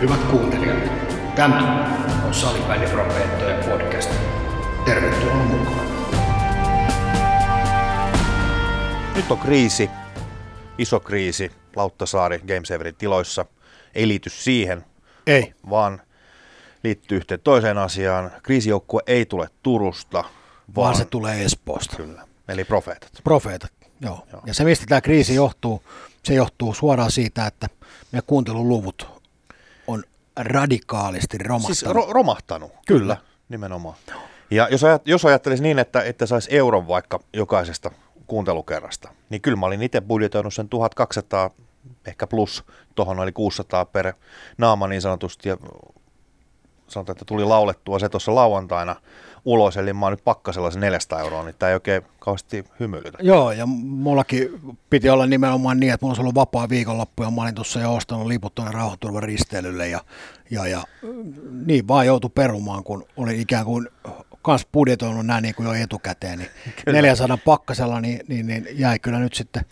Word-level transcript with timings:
Hyvät 0.00 0.20
kuuntelijat, 0.30 0.78
tämä 1.36 1.86
on 2.26 2.34
Salibändiprofeettojen 2.34 3.64
podcast. 3.64 4.10
Tervetuloa 4.84 5.34
mukaan. 5.34 5.86
Nyt 9.14 9.30
on 9.30 9.38
kriisi, 9.38 9.90
iso 10.78 11.00
kriisi, 11.00 11.52
Lauttasaari 11.76 12.38
Gamesaverin 12.38 12.94
tiloissa. 12.94 13.46
Ei 13.94 14.08
liity 14.08 14.30
siihen, 14.30 14.84
Ei. 15.26 15.54
vaan 15.70 16.02
liittyy 16.84 17.16
yhteen 17.16 17.40
toiseen 17.40 17.78
asiaan. 17.78 18.32
Kriisijoukkue 18.42 19.02
ei 19.06 19.26
tule 19.26 19.48
Turusta, 19.62 20.22
vaan, 20.22 20.32
Vaan 20.74 20.96
se 20.96 21.04
tulee 21.04 21.44
Espoosta. 21.44 21.96
Kyllä, 21.96 22.22
eli 22.48 22.64
profeetat. 22.64 23.10
Profeetat, 23.24 23.72
joo. 24.00 24.26
Joo. 24.32 24.42
Ja 24.46 24.54
se, 24.54 24.64
mistä 24.64 24.86
tämä 24.88 25.00
kriisi 25.00 25.34
johtuu, 25.34 25.82
se 26.22 26.34
johtuu 26.34 26.74
suoraan 26.74 27.10
siitä, 27.10 27.46
että 27.46 27.68
meidän 28.12 28.26
kuunteluluvut 28.26 29.15
radikaalisti 30.36 31.38
romahtanut. 31.38 31.78
Siis 31.78 31.90
ro- 31.92 32.12
romahtanut, 32.12 32.72
Kyllä. 32.86 33.00
kyllä, 33.00 33.16
nimenomaan. 33.48 33.96
Ja 34.50 34.68
jos, 34.70 34.84
ajat, 34.84 35.06
jos 35.06 35.24
ajattelisi 35.24 35.62
niin, 35.62 35.78
että, 35.78 36.02
että 36.02 36.26
saisi 36.26 36.56
euron 36.56 36.88
vaikka 36.88 37.20
jokaisesta 37.32 37.90
kuuntelukerrasta, 38.26 39.08
niin 39.30 39.40
kyllä 39.40 39.56
mä 39.56 39.66
olin 39.66 39.82
itse 39.82 40.00
budjetoinut 40.00 40.54
sen 40.54 40.68
1200 40.68 41.50
ehkä 42.06 42.26
plus, 42.26 42.64
tuohon 42.94 43.20
oli 43.20 43.32
600 43.32 43.84
per 43.84 44.12
naama 44.58 44.88
niin 44.88 45.02
sanotusti, 45.02 45.48
ja 45.48 45.56
sanotaan, 46.88 47.14
että 47.14 47.24
tuli 47.24 47.44
laulettua 47.44 47.98
se 47.98 48.08
tuossa 48.08 48.34
lauantaina 48.34 48.96
ulos, 49.46 49.76
eli 49.76 49.92
mä 49.92 50.06
oon 50.06 50.12
nyt 50.12 50.24
pakkasella 50.24 50.70
se 50.70 50.80
400 50.80 51.20
euroa, 51.20 51.44
niin 51.44 51.54
tämä 51.58 51.70
ei 51.70 51.74
oikein 51.74 52.02
kauheasti 52.18 52.64
hymyilytä. 52.80 53.18
Joo, 53.20 53.52
ja 53.52 53.66
mullakin 53.66 54.60
piti 54.90 55.10
olla 55.10 55.26
nimenomaan 55.26 55.80
niin, 55.80 55.92
että 55.92 56.04
mulla 56.04 56.10
olisi 56.10 56.22
ollut 56.22 56.34
vapaa 56.34 56.68
viikonloppu 56.68 57.22
ja 57.22 57.30
mä 57.30 57.42
olin 57.42 57.54
tuossa 57.54 57.80
jo 57.80 57.94
ostanut 57.94 58.26
liput 58.26 58.54
tuonne 58.54 58.72
rauhanturvan 58.72 59.22
risteilylle 59.22 59.88
ja, 59.88 60.00
ja, 60.50 60.66
ja 60.66 60.82
niin 61.66 61.88
vaan 61.88 62.06
joutui 62.06 62.30
perumaan, 62.34 62.84
kun 62.84 63.06
oli 63.16 63.40
ikään 63.40 63.64
kuin 63.64 63.88
kans 64.42 64.66
budjetoinut 64.72 65.26
nämä 65.26 65.40
niin 65.40 65.54
kuin 65.54 65.66
jo 65.66 65.72
etukäteen, 65.72 66.38
niin 66.38 66.50
400 66.92 67.38
pakkasella 67.44 68.00
niin, 68.00 68.20
niin, 68.28 68.46
niin 68.46 68.66
jäi 68.72 68.98
kyllä 68.98 69.18
nyt 69.18 69.34
sitten 69.34 69.64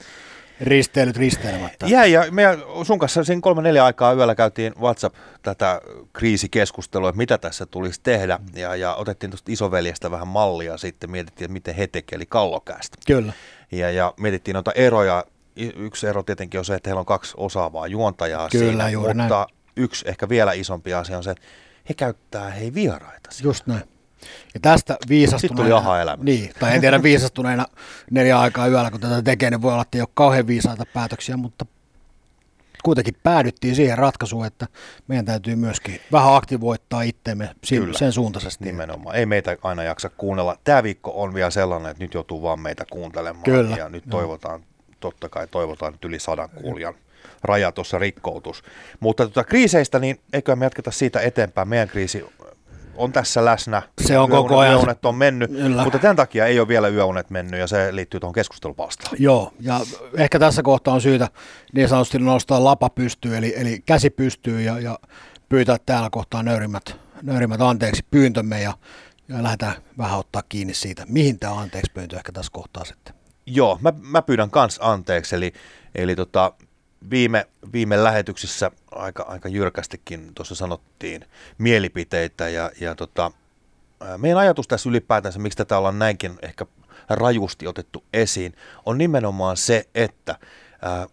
risteilyt 0.60 1.16
risteilemättä. 1.16 1.86
Jäi, 1.86 2.12
ja 2.12 2.24
me 2.30 2.42
sun 2.82 2.98
kanssa 2.98 3.24
siinä 3.24 3.40
kolme 3.40 3.62
neljä 3.62 3.84
aikaa 3.84 4.12
yöllä 4.12 4.34
käytiin 4.34 4.74
WhatsApp 4.80 5.16
tätä 5.42 5.80
kriisikeskustelua, 6.12 7.08
että 7.08 7.16
mitä 7.16 7.38
tässä 7.38 7.66
tulisi 7.66 8.00
tehdä, 8.02 8.38
ja, 8.54 8.76
ja 8.76 8.94
otettiin 8.94 9.30
tuosta 9.30 9.52
isoveljestä 9.52 10.10
vähän 10.10 10.28
mallia 10.28 10.76
sitten, 10.76 11.10
mietittiin, 11.10 11.44
että 11.44 11.52
miten 11.52 11.74
he 11.74 11.86
tekee, 11.86 12.16
eli 12.16 12.26
kallokästä. 12.26 12.96
Kyllä. 13.06 13.32
Ja, 13.72 13.90
ja 13.90 14.14
mietittiin 14.20 14.54
noita 14.54 14.72
eroja, 14.72 15.24
yksi 15.56 16.06
ero 16.06 16.22
tietenkin 16.22 16.58
on 16.58 16.64
se, 16.64 16.74
että 16.74 16.90
heillä 16.90 17.00
on 17.00 17.06
kaksi 17.06 17.34
osaavaa 17.36 17.86
juontajaa 17.86 18.48
Kyllä, 18.48 18.64
siinä, 18.68 18.90
juuri 18.90 19.14
mutta 19.14 19.46
näin. 19.50 19.60
yksi 19.76 20.08
ehkä 20.08 20.28
vielä 20.28 20.52
isompi 20.52 20.94
asia 20.94 21.16
on 21.16 21.24
se, 21.24 21.30
että 21.30 21.44
he 21.88 21.94
käyttää 21.94 22.50
hei 22.50 22.74
vieraita 22.74 23.30
siinä. 23.30 23.48
Just 23.48 23.66
näin. 23.66 23.82
Ja 24.54 24.60
tästä 24.60 24.96
viisastuneena... 25.08 25.78
Sitten. 25.78 26.24
Niin, 26.24 26.50
tai 26.60 26.74
en 26.74 26.80
tiedä 26.80 27.02
viisastuneena 27.02 27.66
neljä 28.10 28.40
aikaa 28.40 28.66
yöllä, 28.66 28.90
kun 28.90 29.00
tätä 29.00 29.22
tekee, 29.22 29.50
niin 29.50 29.62
voi 29.62 29.72
olla, 29.72 29.82
että 29.82 29.98
ei 29.98 30.02
ole 30.02 30.08
kauhean 30.14 30.46
viisaita 30.46 30.84
päätöksiä, 30.94 31.36
mutta 31.36 31.66
kuitenkin 32.84 33.16
päädyttiin 33.22 33.74
siihen 33.74 33.98
ratkaisuun, 33.98 34.46
että 34.46 34.66
meidän 35.08 35.24
täytyy 35.24 35.56
myöskin 35.56 36.00
vähän 36.12 36.34
aktivoittaa 36.34 37.02
itteemme 37.02 37.50
Kyllä. 37.68 37.98
sen 37.98 38.12
suuntaisesti. 38.12 38.64
Nimenomaan. 38.64 39.16
Ei 39.16 39.26
meitä 39.26 39.56
aina 39.62 39.82
jaksa 39.82 40.10
kuunnella. 40.16 40.56
Tämä 40.64 40.82
viikko 40.82 41.22
on 41.22 41.34
vielä 41.34 41.50
sellainen, 41.50 41.90
että 41.90 42.04
nyt 42.04 42.14
joutuu 42.14 42.42
vaan 42.42 42.60
meitä 42.60 42.84
kuuntelemaan. 42.90 43.44
Kyllä. 43.44 43.76
Ja 43.76 43.88
nyt 43.88 44.04
toivotaan, 44.10 44.64
totta 45.00 45.28
kai 45.28 45.46
toivotaan, 45.46 45.94
että 45.94 46.08
yli 46.08 46.18
sadan 46.18 46.50
kuulijan 46.50 46.94
raja 47.42 47.72
tuossa 47.72 47.98
rikkoutus. 47.98 48.62
Mutta 49.00 49.24
tuota, 49.24 49.44
kriiseistä, 49.44 49.98
niin 49.98 50.20
eikö 50.32 50.56
me 50.56 50.66
jatketa 50.66 50.90
siitä 50.90 51.20
eteenpäin. 51.20 51.68
Meidän 51.68 51.88
kriisi 51.88 52.24
on 52.96 53.12
tässä 53.12 53.44
läsnä. 53.44 53.82
Se 54.06 54.18
on 54.18 54.30
koko 54.30 54.58
ajan- 54.58 54.74
Yöunet 54.74 55.04
on 55.04 55.14
mennyt, 55.14 55.50
Kyllä. 55.50 55.82
mutta 55.84 55.98
tämän 55.98 56.16
takia 56.16 56.46
ei 56.46 56.60
ole 56.60 56.68
vielä 56.68 56.88
yöunet 56.88 57.30
mennyt 57.30 57.60
ja 57.60 57.66
se 57.66 57.96
liittyy 57.96 58.20
tuohon 58.20 58.34
keskustelupalstaan. 58.34 59.16
Joo, 59.18 59.52
ja 59.60 59.80
ehkä 60.16 60.38
tässä 60.38 60.62
kohtaa 60.62 60.94
on 60.94 61.00
syytä 61.00 61.28
niin 61.72 61.88
sanotusti 61.88 62.18
nostaa 62.18 62.64
lapa 62.64 62.90
pystyyn, 62.90 63.34
eli, 63.34 63.54
eli 63.56 63.82
käsi 63.86 64.10
pystyyn 64.10 64.64
ja, 64.64 64.80
ja 64.80 64.98
pyytää 65.48 65.76
täällä 65.86 66.08
kohtaa 66.10 66.42
nöyrimmät, 66.42 66.96
nöyrimmät 67.22 67.60
anteeksi 67.60 68.04
pyyntömme 68.10 68.60
ja, 68.62 68.72
ja 69.28 69.42
lähdetään 69.42 69.74
vähän 69.98 70.18
ottaa 70.18 70.42
kiinni 70.48 70.74
siitä, 70.74 71.04
mihin 71.08 71.38
tämä 71.38 71.58
anteeksi 71.60 71.92
pyyntö 71.94 72.16
ehkä 72.16 72.32
tässä 72.32 72.52
kohtaa 72.52 72.84
sitten. 72.84 73.14
Joo, 73.46 73.78
mä, 73.80 73.92
mä 74.02 74.22
pyydän 74.22 74.50
kans 74.50 74.78
anteeksi, 74.82 75.36
eli, 75.36 75.52
eli 75.94 76.16
tota, 76.16 76.52
viime, 77.10 77.46
viime 77.72 78.04
lähetyksissä 78.04 78.70
aika, 78.90 79.22
aika 79.22 79.48
jyrkästikin 79.48 80.34
tuossa 80.34 80.54
sanottiin 80.54 81.24
mielipiteitä 81.58 82.48
ja, 82.48 82.70
ja 82.80 82.94
tota, 82.94 83.30
meidän 84.16 84.38
ajatus 84.38 84.68
tässä 84.68 84.88
ylipäätänsä, 84.88 85.38
miksi 85.38 85.56
tätä 85.56 85.78
ollaan 85.78 85.98
näinkin 85.98 86.38
ehkä 86.42 86.66
rajusti 87.08 87.66
otettu 87.66 88.04
esiin, 88.12 88.54
on 88.86 88.98
nimenomaan 88.98 89.56
se, 89.56 89.88
että 89.94 90.38
ää, 90.82 91.06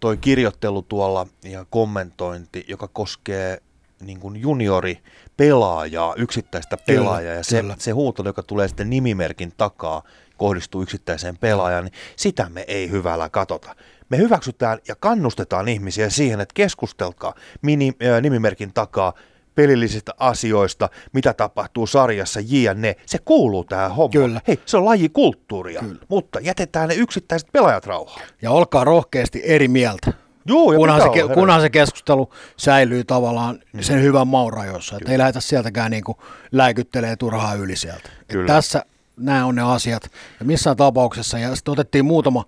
toi 0.00 0.16
kirjoittelu 0.16 0.82
tuolla 0.82 1.26
ja 1.44 1.66
kommentointi, 1.70 2.64
joka 2.68 2.88
koskee 2.88 3.62
niin 4.00 4.20
kuin 4.20 4.36
junioripelaajaa, 4.40 6.14
yksittäistä 6.16 6.76
Kyllä, 6.76 7.00
pelaajaa, 7.00 7.34
ja 7.34 7.44
se, 7.44 7.60
kyllä. 7.60 7.76
se 7.78 7.90
huutelu, 7.90 8.28
joka 8.28 8.42
tulee 8.42 8.68
sitten 8.68 8.90
nimimerkin 8.90 9.52
takaa, 9.56 10.02
kohdistuu 10.36 10.82
yksittäiseen 10.82 11.36
pelaajaan, 11.36 11.84
niin 11.84 11.94
sitä 12.16 12.48
me 12.48 12.64
ei 12.68 12.90
hyvällä 12.90 13.28
katota. 13.28 13.76
Me 14.10 14.18
hyväksytään 14.18 14.78
ja 14.88 14.94
kannustetaan 14.96 15.68
ihmisiä 15.68 16.10
siihen, 16.10 16.40
että 16.40 16.52
keskustelkaa 16.54 17.34
mini, 17.62 17.92
äh, 18.04 18.22
nimimerkin 18.22 18.72
takaa 18.72 19.12
pelillisistä 19.54 20.12
asioista, 20.18 20.88
mitä 21.12 21.34
tapahtuu 21.34 21.86
sarjassa, 21.86 22.40
jne. 22.42 22.96
Se 23.06 23.18
kuuluu 23.18 23.64
tähän 23.64 23.90
hommaan. 23.90 24.10
Kyllä. 24.10 24.40
Hei, 24.48 24.60
se 24.66 24.76
on 24.76 24.84
lajikulttuuria, 24.84 25.80
Kyllä. 25.80 26.00
mutta 26.08 26.40
jätetään 26.40 26.88
ne 26.88 26.94
yksittäiset 26.94 27.48
pelaajat 27.52 27.86
rauhaan. 27.86 28.26
Ja 28.42 28.50
olkaa 28.50 28.84
rohkeasti 28.84 29.42
eri 29.44 29.68
mieltä. 29.68 30.12
Joo, 30.44 30.72
ja 30.72 30.78
kunhan, 30.78 31.00
se, 31.00 31.08
olla 31.08 31.34
kunhan 31.34 31.60
se 31.60 31.70
keskustelu 31.70 32.32
säilyy 32.56 33.04
tavallaan 33.04 33.58
sen 33.80 34.02
hyvän 34.02 34.28
maun 34.28 34.52
rajoissa, 34.52 34.96
että 34.96 35.12
ei 35.12 35.18
lähdetä 35.18 35.40
sieltäkään 35.40 35.90
niin 35.90 36.04
läikyttelee 36.52 37.16
turhaa 37.16 37.54
yli 37.54 37.76
sieltä. 37.76 38.10
Tässä 38.46 38.84
nämä 39.20 39.46
on 39.46 39.54
ne 39.54 39.62
asiat. 39.62 40.10
Ja 40.40 40.46
missään 40.46 40.76
tapauksessa, 40.76 41.38
ja 41.38 41.56
sitten 41.56 41.72
otettiin 41.72 42.04
muutama, 42.04 42.44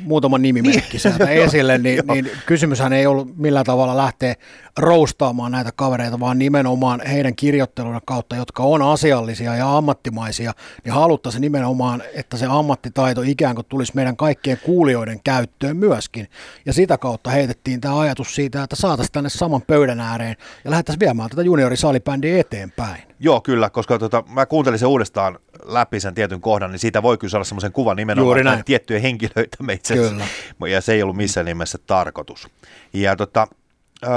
muutama 0.00 0.38
nimimerkki 0.38 0.98
sieltä 0.98 1.30
esille, 1.44 1.78
niin, 1.78 2.02
niin 2.12 2.30
kysymyshän 2.46 2.92
ei 2.92 3.06
ollut 3.06 3.36
millään 3.36 3.66
tavalla 3.66 3.96
lähteä 3.96 4.34
roustaamaan 4.78 5.52
näitä 5.52 5.72
kavereita, 5.76 6.20
vaan 6.20 6.38
nimenomaan 6.38 7.02
heidän 7.06 7.36
kirjoittelun 7.36 8.00
kautta, 8.04 8.36
jotka 8.36 8.62
on 8.62 8.82
asiallisia 8.82 9.56
ja 9.56 9.76
ammattimaisia, 9.76 10.52
niin 10.84 10.92
haluttaisiin 10.92 11.40
nimenomaan, 11.40 12.02
että 12.14 12.36
se 12.36 12.46
ammattitaito 12.48 13.22
ikään 13.22 13.54
kuin 13.54 13.66
tulisi 13.68 13.92
meidän 13.94 14.16
kaikkien 14.16 14.58
kuulijoiden 14.64 15.20
käyttöön 15.24 15.76
myöskin. 15.76 16.28
Ja 16.66 16.72
sitä 16.72 16.98
kautta 16.98 17.30
heitettiin 17.30 17.80
tämä 17.80 17.98
ajatus 17.98 18.34
siitä, 18.34 18.62
että 18.62 18.76
saataisiin 18.76 19.12
tänne 19.12 19.30
saman 19.30 19.62
pöydän 19.62 20.00
ääreen 20.00 20.36
ja 20.64 20.70
lähdettäisiin 20.70 21.00
viemään 21.00 21.30
tätä 21.30 21.42
juniorisalibändiä 21.42 22.40
eteenpäin. 22.40 23.02
Joo, 23.20 23.40
kyllä, 23.40 23.70
koska 23.70 23.98
tota, 23.98 24.24
mä 24.28 24.46
kuuntelin 24.46 24.78
sen 24.78 24.88
uudestaan 24.88 25.38
läpi 25.64 26.00
sen 26.00 26.14
tietyn 26.14 26.40
kohdan, 26.40 26.70
niin 26.70 26.78
siitä 26.78 27.02
voi 27.02 27.18
kyllä 27.18 27.30
saada 27.30 27.44
semmoisen 27.44 27.72
kuvan 27.72 27.96
nimenomaan, 27.96 28.64
tiettyjä 28.64 29.00
henkilöitä 29.00 29.56
me 29.62 29.72
itse 29.72 29.94
asiassa, 29.94 30.24
ja 30.68 30.80
se 30.80 30.92
ei 30.92 31.02
ollut 31.02 31.16
missään 31.16 31.46
nimessä 31.46 31.78
tarkoitus. 31.86 32.48
Ja 32.92 33.16
tota, 33.16 33.46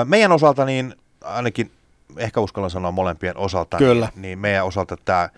meidän 0.06 0.32
osalta 0.32 0.66
niin 0.66 0.96
ainakin, 1.24 1.72
ehkä 2.18 2.40
uskallan 2.40 2.70
sanoa 2.70 2.92
molempien 2.92 3.38
osalta, 3.38 3.78
Kyllä. 3.78 4.10
Niin, 4.16 4.22
niin 4.22 4.40
meidän 4.40 4.66
osalta 4.66 4.98
tämä 5.06 5.30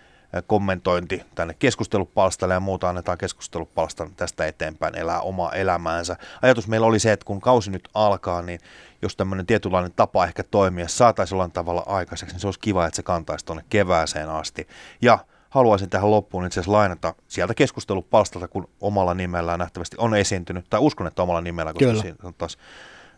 kommentointi 0.47 1.23
tänne 1.35 1.53
keskustelupalstalle 1.53 2.53
ja 2.53 2.59
muuta 2.59 2.89
annetaan 2.89 3.17
keskustelupalstan 3.17 4.15
tästä 4.15 4.45
eteenpäin 4.45 4.97
elää 4.97 5.21
omaa 5.21 5.53
elämäänsä. 5.53 6.17
Ajatus 6.41 6.67
meillä 6.67 6.87
oli 6.87 6.99
se, 6.99 7.11
että 7.11 7.25
kun 7.25 7.41
kausi 7.41 7.71
nyt 7.71 7.89
alkaa, 7.93 8.41
niin 8.41 8.59
jos 9.01 9.15
tämmöinen 9.15 9.45
tietynlainen 9.45 9.91
tapa 9.95 10.25
ehkä 10.25 10.43
toimia 10.43 10.87
saataisiin 10.87 11.35
jollain 11.35 11.51
tavalla 11.51 11.83
aikaiseksi, 11.85 12.35
niin 12.35 12.41
se 12.41 12.47
olisi 12.47 12.59
kiva, 12.59 12.85
että 12.85 12.95
se 12.95 13.03
kantaisi 13.03 13.45
tuonne 13.45 13.63
kevääseen 13.69 14.29
asti. 14.29 14.67
Ja 15.01 15.19
haluaisin 15.49 15.89
tähän 15.89 16.11
loppuun 16.11 16.45
itse 16.45 16.59
asiassa 16.59 16.71
lainata 16.77 17.13
sieltä 17.27 17.53
keskustelupalstalta, 17.53 18.47
kun 18.47 18.69
omalla 18.81 19.13
nimellään 19.13 19.59
nähtävästi 19.59 19.95
on 19.99 20.15
esiintynyt, 20.15 20.65
tai 20.69 20.79
uskon, 20.79 21.07
että 21.07 21.23
omalla 21.23 21.41
nimellä, 21.41 21.73
koska 21.73 21.85
Kyllä. 21.85 22.01
siinä 22.01 22.17
on 22.23 22.33
taas 22.33 22.57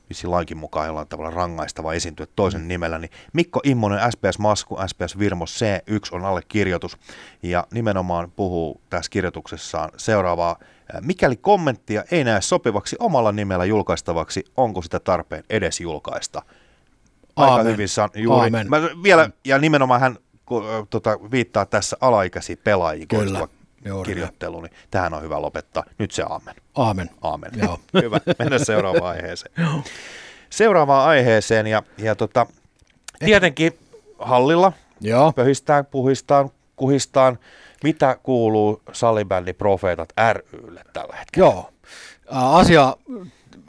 vissiin 0.09 0.31
lainkin 0.31 0.57
mukaan 0.57 0.87
jollain 0.87 1.07
tavalla 1.07 1.29
rangaistava 1.29 1.93
esiintyä 1.93 2.27
toisen 2.35 2.67
nimellä, 2.67 2.99
niin 2.99 3.11
Mikko 3.33 3.59
Immonen, 3.63 3.99
SPS 4.11 4.39
Masku, 4.39 4.77
SPS 4.87 5.19
Virmo 5.19 5.45
C1 5.45 5.99
on 6.11 6.25
allekirjoitus, 6.25 6.97
ja 7.43 7.67
nimenomaan 7.73 8.31
puhuu 8.31 8.81
tässä 8.89 9.09
kirjoituksessaan 9.09 9.89
seuraavaa, 9.97 10.59
mikäli 11.01 11.35
kommenttia 11.35 12.03
ei 12.11 12.23
näe 12.23 12.41
sopivaksi 12.41 12.95
omalla 12.99 13.31
nimellä 13.31 13.65
julkaistavaksi, 13.65 14.43
onko 14.57 14.81
sitä 14.81 14.99
tarpeen 14.99 15.43
edes 15.49 15.79
julkaista? 15.79 16.41
Aika 17.35 17.51
Aamen. 17.51 17.73
hyvin 17.73 17.89
san, 17.89 18.09
juuri. 18.15 18.43
Aamen. 18.43 18.69
Mä 18.69 18.81
vielä, 19.03 19.29
ja 19.45 19.57
nimenomaan 19.57 20.01
hän 20.01 20.17
ku- 20.45 20.63
ö, 20.63 20.85
tota, 20.89 21.19
viittaa 21.31 21.65
tässä 21.65 21.97
alaikäisiin 22.01 22.57
pelaajiin 22.63 23.07
Kyllä, 23.07 23.47
kirjoittelu, 24.05 24.61
niin 24.61 24.71
tähän 24.91 25.13
on 25.13 25.21
hyvä 25.21 25.41
lopettaa. 25.41 25.83
Nyt 25.97 26.11
se 26.11 26.23
aamen. 26.29 26.55
Aamen. 26.75 27.09
Aamen. 27.21 27.51
Joo. 27.55 27.79
Hyvä, 28.03 28.19
mennään 28.39 28.65
seuraavaan 28.65 29.15
aiheeseen. 29.15 29.53
Seuraavaan 30.49 31.07
aiheeseen 31.09 31.67
ja, 31.67 31.83
ja 31.97 32.15
tota, 32.15 32.45
Tietenkin 33.25 33.79
hallilla 34.19 34.73
Joo, 35.01 35.31
pöhistään, 35.31 35.85
puhistaan, 35.85 36.49
kuhistaan. 36.75 37.39
Mitä 37.83 38.17
kuuluu 38.23 38.81
salibändi 38.91 39.53
Profeetat 39.53 40.09
rylle 40.51 40.81
tällä 40.93 41.15
hetkellä? 41.15 41.45
joo. 41.47 41.69
Asia 42.31 42.97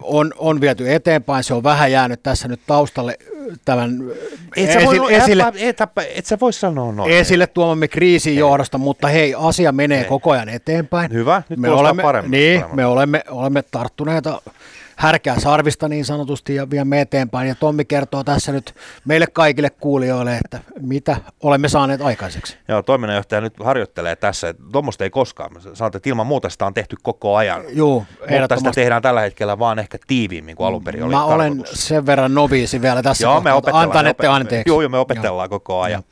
on, 0.02 0.32
on 0.38 0.60
viety 0.60 0.92
eteenpäin, 0.92 1.44
se 1.44 1.54
on 1.54 1.62
vähän 1.62 1.92
jäänyt 1.92 2.22
tässä 2.22 2.48
nyt 2.48 2.60
taustalle 2.66 3.19
tämän 3.64 3.98
Et 4.56 4.72
sä, 4.72 4.78
voi, 4.84 4.96
esille, 4.96 5.16
esille, 5.16 5.44
et, 5.56 5.81
et, 5.81 5.90
et 6.14 6.26
sä 6.26 6.38
voi 6.40 6.52
sanoa 6.52 6.92
noin. 6.92 7.10
esille 7.10 7.46
tuomamme 7.46 7.88
kriisin 7.88 8.36
johdosta, 8.36 8.78
mutta 8.78 9.08
hei, 9.08 9.34
asia 9.38 9.72
menee 9.72 10.04
koko 10.04 10.31
ajan 10.31 10.48
eteenpäin. 10.48 11.12
Hyvä, 11.12 11.42
nyt 11.48 11.58
me 11.58 11.70
olemme, 11.70 12.02
paremmin. 12.02 12.31
niin, 12.31 12.60
Paremmin. 12.60 12.76
me 12.76 12.86
olemme, 12.86 13.25
olemme 13.31 13.62
tarttuneita 13.70 14.42
härkää 14.96 15.41
sarvista 15.41 15.88
niin 15.88 16.05
sanotusti 16.05 16.55
ja 16.55 16.70
viemme 16.70 17.00
eteenpäin. 17.00 17.49
Ja 17.49 17.55
Tommi 17.55 17.85
kertoo 17.85 18.25
tässä 18.25 18.52
nyt 18.52 18.75
meille 19.05 19.26
kaikille 19.26 19.70
kuulijoille, 19.70 20.37
että 20.44 20.61
mitä 20.81 21.17
olemme 21.43 21.69
saaneet 21.69 22.00
aikaiseksi. 22.02 22.58
Joo, 22.69 22.82
toiminnanjohtaja 22.82 23.41
nyt 23.41 23.55
harjoittelee 23.64 24.17
tässä, 24.17 24.49
että 24.49 24.62
tuommoista 24.73 25.05
ei 25.05 25.11
koskaan. 25.11 25.50
Sanoit, 25.75 25.94
että 25.94 26.08
ilman 26.08 26.26
muuta 26.26 26.49
sitä 26.49 26.67
on 26.67 26.75
tehty 26.75 26.96
koko 27.02 27.37
ajan. 27.37 27.62
Juu, 27.69 28.06
Mutta 28.41 28.56
sitä 28.56 28.70
tehdään 28.73 29.02
tällä 29.02 29.20
hetkellä 29.20 29.58
vaan 29.58 29.79
ehkä 29.79 29.99
tiiviimmin 30.06 30.56
kuin 30.56 30.67
alun 30.67 30.85
perin 30.85 31.02
oli 31.02 31.14
Mä 31.14 31.25
olen 31.25 31.56
tarkoitus. 31.56 31.88
sen 31.88 32.06
verran 32.06 32.35
noviisi 32.35 32.82
vielä 32.82 33.02
tässä 33.02 33.25
Joo, 33.25 33.32
me 33.35 33.37
kohtaa, 33.37 33.50
että 33.50 33.56
opetellaan. 33.58 33.85
antanette 33.88 34.23
me 34.23 34.29
opet- 34.29 34.32
anteeksi. 34.41 34.70
Joo, 34.70 34.81
joo, 34.82 34.88
me 34.88 34.99
opetellaan 34.99 35.49
koko 35.50 35.81
ajan. 35.81 36.02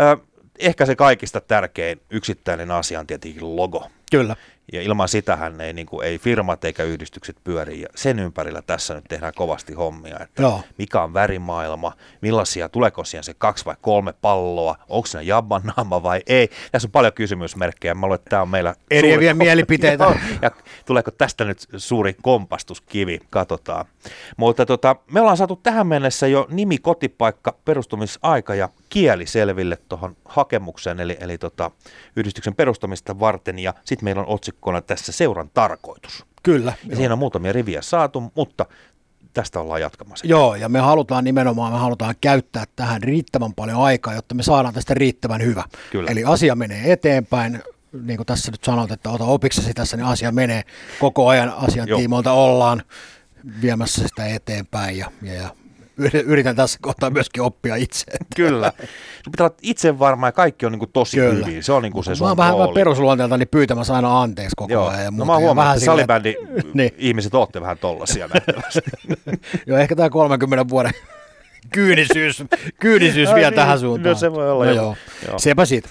Ö, 0.00 0.16
ehkä 0.58 0.86
se 0.86 0.96
kaikista 0.96 1.40
tärkein 1.40 2.00
yksittäinen 2.10 2.70
asia 2.70 3.00
on 3.00 3.06
tietenkin 3.06 3.56
logo. 3.56 3.86
Kyllä. 4.10 4.36
Ja 4.72 4.82
ilman 4.82 5.08
sitähän 5.08 5.60
ei, 5.60 5.72
niin 5.72 5.86
kuin, 5.86 6.06
ei 6.06 6.18
firmat 6.18 6.64
eikä 6.64 6.82
yhdistykset 6.82 7.36
pyöri. 7.44 7.80
Ja 7.80 7.88
sen 7.94 8.18
ympärillä 8.18 8.62
tässä 8.62 8.94
nyt 8.94 9.04
tehdään 9.08 9.32
kovasti 9.36 9.72
hommia. 9.72 10.18
Että 10.20 10.42
Joo. 10.42 10.62
mikä 10.78 11.02
on 11.02 11.14
värimaailma, 11.14 11.92
millaisia, 12.20 12.68
tuleeko 12.68 13.04
siihen 13.04 13.24
se 13.24 13.34
kaksi 13.34 13.64
vai 13.64 13.74
kolme 13.80 14.14
palloa, 14.20 14.76
onko 14.88 15.06
se 15.06 15.22
jabban 15.22 15.62
naama 15.76 16.02
vai 16.02 16.22
ei. 16.26 16.50
Tässä 16.72 16.88
on 16.88 16.92
paljon 16.92 17.12
kysymysmerkkejä. 17.12 17.94
Mä 17.94 18.06
luulen, 18.06 18.14
että 18.14 18.30
tämä 18.30 18.42
on 18.42 18.48
meillä 18.48 18.74
Eriäviä 18.90 19.34
mielipiteitä. 19.34 20.04
Joo, 20.04 20.14
ja 20.42 20.50
tuleeko 20.86 21.10
tästä 21.10 21.44
nyt 21.44 21.66
suuri 21.76 22.16
kompastuskivi, 22.22 23.20
katsotaan. 23.30 23.84
Mutta 24.36 24.66
tota, 24.66 24.96
me 25.12 25.20
ollaan 25.20 25.36
saatu 25.36 25.56
tähän 25.56 25.86
mennessä 25.86 26.26
jo 26.26 26.46
nimi, 26.50 26.78
kotipaikka, 26.78 27.54
perustumisaika 27.64 28.54
ja 28.54 28.68
kieli 28.88 29.26
selville 29.26 29.78
tuohon 29.88 30.16
hakemukseen, 30.24 31.00
eli, 31.00 31.16
eli 31.20 31.38
tota, 31.38 31.70
yhdistyksen 32.16 32.54
perustamista 32.54 33.20
varten. 33.20 33.58
Ja 33.58 33.74
sitten 33.84 34.04
meillä 34.04 34.22
on 34.22 34.28
otsikkona 34.60 34.80
tässä 34.80 35.12
seuran 35.12 35.50
tarkoitus. 35.54 36.24
Kyllä. 36.42 36.72
Ja 36.86 36.96
siinä 36.96 37.12
on 37.12 37.18
muutamia 37.18 37.52
riviä 37.52 37.82
saatu, 37.82 38.32
mutta 38.34 38.66
tästä 39.32 39.60
ollaan 39.60 39.80
jatkamassa. 39.80 40.26
Joo, 40.26 40.54
ja 40.54 40.68
me 40.68 40.78
halutaan 40.78 41.24
nimenomaan, 41.24 41.72
me 41.72 41.78
halutaan 41.78 42.14
käyttää 42.20 42.64
tähän 42.76 43.02
riittävän 43.02 43.54
paljon 43.54 43.80
aikaa, 43.82 44.14
jotta 44.14 44.34
me 44.34 44.42
saadaan 44.42 44.74
tästä 44.74 44.94
riittävän 44.94 45.42
hyvä. 45.42 45.64
Kyllä. 45.90 46.10
Eli 46.10 46.24
asia 46.24 46.54
menee 46.54 46.92
eteenpäin, 46.92 47.62
niin 48.02 48.16
kuin 48.16 48.26
tässä 48.26 48.50
nyt 48.50 48.64
sanoit, 48.64 48.90
että 48.90 49.10
ota 49.10 49.24
opiksesi 49.24 49.74
tässä, 49.74 49.96
niin 49.96 50.06
asia 50.06 50.32
menee 50.32 50.62
koko 51.00 51.28
ajan 51.28 51.52
asian 51.56 51.88
Joo. 51.88 51.98
tiimoilta 51.98 52.32
ollaan 52.32 52.82
viemässä 53.62 54.08
sitä 54.08 54.26
eteenpäin 54.26 54.98
ja, 54.98 55.10
ja, 55.22 55.34
ja 55.34 55.48
yritän 56.24 56.56
tässä 56.56 56.78
kohtaa 56.82 57.10
myöskin 57.10 57.42
oppia 57.42 57.76
itse. 57.76 58.04
Kyllä. 58.36 58.72
Sun 59.24 59.30
pitää 59.30 59.46
olla 59.46 59.56
itse 59.62 59.98
varma 59.98 60.28
ja 60.28 60.32
kaikki 60.32 60.66
on 60.66 60.72
niin 60.72 60.78
kuin 60.78 60.90
tosi 60.92 61.16
Kyllä. 61.16 61.46
hyvin. 61.46 61.62
Se 61.64 61.72
on 61.72 61.82
niin 61.82 61.92
kuin 61.92 62.04
se 62.04 62.10
Mä 62.10 62.14
sun 62.14 62.28
oon 62.28 62.36
vähän, 62.36 62.54
rooli. 62.54 62.74
perusluonteeltani 62.74 63.46
pyytämässä 63.46 63.94
aina 63.94 64.22
anteeksi 64.22 64.54
koko 64.56 64.72
Joo. 64.72 64.88
ajan. 64.88 65.04
Ja 65.04 65.10
No 65.10 65.24
mä 65.24 65.32
oon 65.32 65.42
huomannut, 65.42 65.56
vähän 65.64 65.74
että 65.76 65.86
salibändi 65.86 66.34
Niin. 66.74 66.94
ihmiset 66.98 67.34
ootte 67.34 67.60
vähän 67.60 67.78
tollasia 67.78 68.28
nähtävästi. 68.34 68.80
Joo, 69.66 69.78
ehkä 69.78 69.96
tämä 69.96 70.10
30 70.10 70.68
vuoden 70.68 70.92
kyynisyys, 71.74 72.44
kyynisyys 72.80 73.28
Ai 73.28 73.34
vielä 73.34 73.50
niin, 73.50 73.56
tähän 73.56 73.80
suuntaan. 73.80 74.12
no 74.12 74.18
se 74.18 74.32
voi 74.32 74.50
olla 74.50 74.64
No 74.64 74.70
joo. 74.72 74.96
Joo. 75.28 75.38
Sepä 75.38 75.64
siitä. 75.64 75.88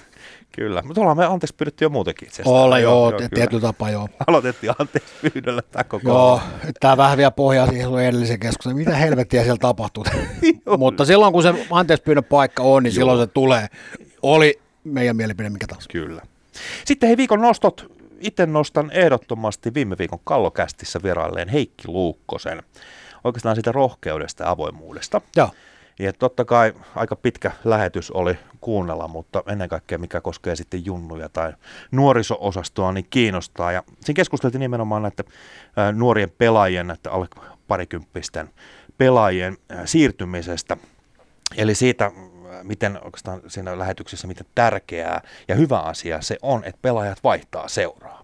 Kyllä. 0.52 0.82
Mutta 0.86 1.02
ollaan 1.02 1.18
me 1.18 1.26
anteeksi 1.26 1.56
pyydetty 1.56 1.86
jo 1.86 1.90
muutenkin 1.90 2.28
itse 2.28 2.42
asiassa. 2.42 2.62
Olla 2.62 2.80
joo, 2.80 3.12
joo 3.12 3.30
tietyllä 3.36 3.62
tapaa 3.62 3.90
joo. 3.92 4.10
Aloitettiin 4.28 4.74
anteeksi 4.80 5.14
pyydellä 5.34 5.62
tämä 5.62 5.84
koko 5.84 6.10
Joo, 6.10 6.42
tämä 6.80 6.98
vähän 6.98 7.18
vielä 7.18 7.32
pohjaa 7.32 7.68
siihen 7.68 7.88
sun 7.88 8.02
edellisen 8.02 8.40
keskustelun. 8.40 8.78
Mitä 8.78 8.96
helvettiä 8.96 9.44
siellä 9.44 9.58
tapahtuu? 9.58 10.06
Mutta 10.78 11.06
silloin 11.06 11.34
kun 11.34 11.44
se 11.44 11.54
anteeksi 11.72 12.04
pyynnön 12.04 12.24
paikka 12.24 12.64
on, 12.64 12.84
niin 12.84 12.94
silloin 12.94 13.20
se 13.20 13.28
tulee. 13.28 13.68
Oli 14.22 14.60
meidän 14.84 15.16
mielipide 15.16 15.50
mikä 15.50 15.68
taas. 15.68 15.88
Kyllä. 15.88 16.22
Sitten 16.86 17.08
hei 17.08 17.18
viikon 17.18 17.42
nostot. 17.42 17.92
Itse 18.20 18.46
nostan 18.46 18.92
ehdottomasti 18.94 19.74
viime 19.74 19.98
viikon 19.98 20.20
kallokästissä 20.24 21.00
vierailleen 21.04 21.50
Heikki 21.50 21.88
Luukkosen. 21.88 22.64
Oikeastaan 23.24 23.56
siitä 23.56 23.72
rohkeudesta 23.72 24.44
ja 24.44 24.50
avoimuudesta. 24.50 25.22
Joo, 25.36 25.50
Ja 26.00 26.14
totta 26.14 26.46
kai 26.46 26.74
aika 26.96 27.16
pitkä 27.16 27.52
lähetys 27.64 28.12
oli 28.12 28.40
kuunnella, 28.62 29.08
mutta 29.08 29.44
ennen 29.48 29.70
kaikkea 29.70 29.98
mikä 29.98 30.22
koskee 30.22 30.56
sitten 30.56 30.86
junnuja 30.86 31.30
tai 31.30 31.54
nuoriso-osastoa, 31.92 32.92
niin 32.92 33.08
kiinnostaa. 33.10 33.72
Ja 33.72 33.84
siinä 34.00 34.16
keskusteltiin 34.16 34.60
nimenomaan 34.60 35.02
näiden 35.02 35.26
nuorien 35.94 36.32
pelaajien, 36.38 36.88
näiden 36.88 37.12
alle 37.12 37.28
parikymppisten 37.68 38.50
pelaajien 38.98 39.58
siirtymisestä. 39.86 40.78
Eli 41.58 41.76
siitä, 41.76 42.12
miten 42.64 43.04
oikeastaan 43.04 43.42
siinä 43.48 43.80
lähetyksessä, 43.80 44.28
miten 44.28 44.46
tärkeää 44.56 45.22
ja 45.48 45.56
hyvä 45.56 45.80
asia 45.80 46.22
se 46.22 46.38
on, 46.42 46.64
että 46.64 46.80
pelaajat 46.82 47.24
vaihtaa 47.24 47.68
seuraa. 47.68 48.24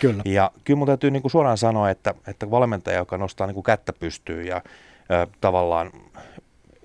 kyllä. 0.00 0.22
Ja 0.26 0.50
kyllä 0.64 0.78
mun 0.78 0.86
täytyy 0.86 1.10
niin 1.10 1.22
kuin 1.22 1.32
suoraan 1.32 1.58
sanoa, 1.58 1.90
että, 1.90 2.14
että 2.26 2.50
valmentaja, 2.50 2.98
joka 2.98 3.18
nostaa 3.18 3.46
niin 3.46 3.54
kuin 3.54 3.64
kättä 3.64 3.92
pystyyn 3.92 4.46
ja 4.46 4.62
ö, 5.10 5.26
tavallaan 5.40 5.90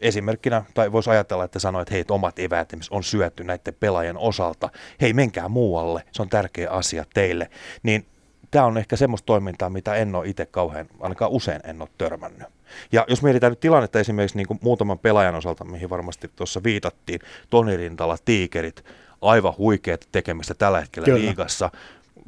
esimerkkinä, 0.04 0.64
tai 0.74 0.92
voisi 0.92 1.10
ajatella, 1.10 1.44
että 1.44 1.60
sanoo, 1.60 1.82
että 1.82 1.94
hei, 1.94 2.06
omat 2.10 2.40
eväät 2.40 2.74
on 2.92 3.04
syöty 3.04 3.44
näiden 3.44 3.74
pelaajien 3.80 4.18
osalta, 4.18 4.70
hei, 5.02 5.14
menkää 5.14 5.50
muualle, 5.50 6.04
se 6.12 6.22
on 6.22 6.30
tärkeä 6.30 6.70
asia 6.70 7.06
teille, 7.14 7.50
niin 7.84 8.06
tämä 8.52 8.66
on 8.66 8.78
ehkä 8.78 8.96
semmoista 8.96 9.26
toimintaa, 9.26 9.70
mitä 9.70 9.96
en 9.96 10.16
ole 10.16 10.28
itse 10.28 10.46
kauhean, 10.46 10.88
ainakaan 11.00 11.32
usein 11.32 11.62
en 11.64 11.82
ole 11.82 11.90
törmännyt. 11.98 12.48
Ja 12.92 13.06
jos 13.08 13.24
mietitään 13.24 13.52
nyt 13.52 13.60
tilannetta 13.60 14.00
esimerkiksi 14.00 14.38
niin 14.38 14.48
kuin 14.48 14.60
muutaman 14.62 15.00
pelaajan 15.00 15.36
osalta, 15.36 15.64
mihin 15.64 15.90
varmasti 15.90 16.32
tuossa 16.36 16.64
viitattiin, 16.64 17.20
Toni 17.50 17.78
Rintala, 17.78 18.18
Tiikerit, 18.26 18.86
aivan 19.22 19.54
huikeat 19.58 20.08
tekemistä 20.12 20.54
tällä 20.54 20.80
hetkellä 20.80 21.06
Kyllä. 21.06 21.20
liigassa, 21.20 21.70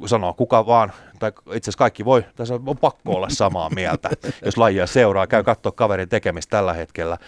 sanoo 0.06 0.34
kuka 0.34 0.66
vaan, 0.66 0.92
tai 1.18 1.32
itse 1.46 1.70
asiassa 1.70 1.78
kaikki 1.78 2.04
voi, 2.04 2.24
tässä 2.36 2.54
on 2.54 2.78
pakko 2.80 3.12
olla 3.12 3.28
samaa 3.28 3.70
mieltä, 3.70 4.10
jos 4.44 4.56
lajia 4.56 4.86
seuraa, 4.86 5.26
käy 5.26 5.42
katsoa 5.42 5.72
kaverin 5.72 6.08
tekemistä 6.08 6.50
tällä 6.50 6.72
hetkellä, 6.72 7.18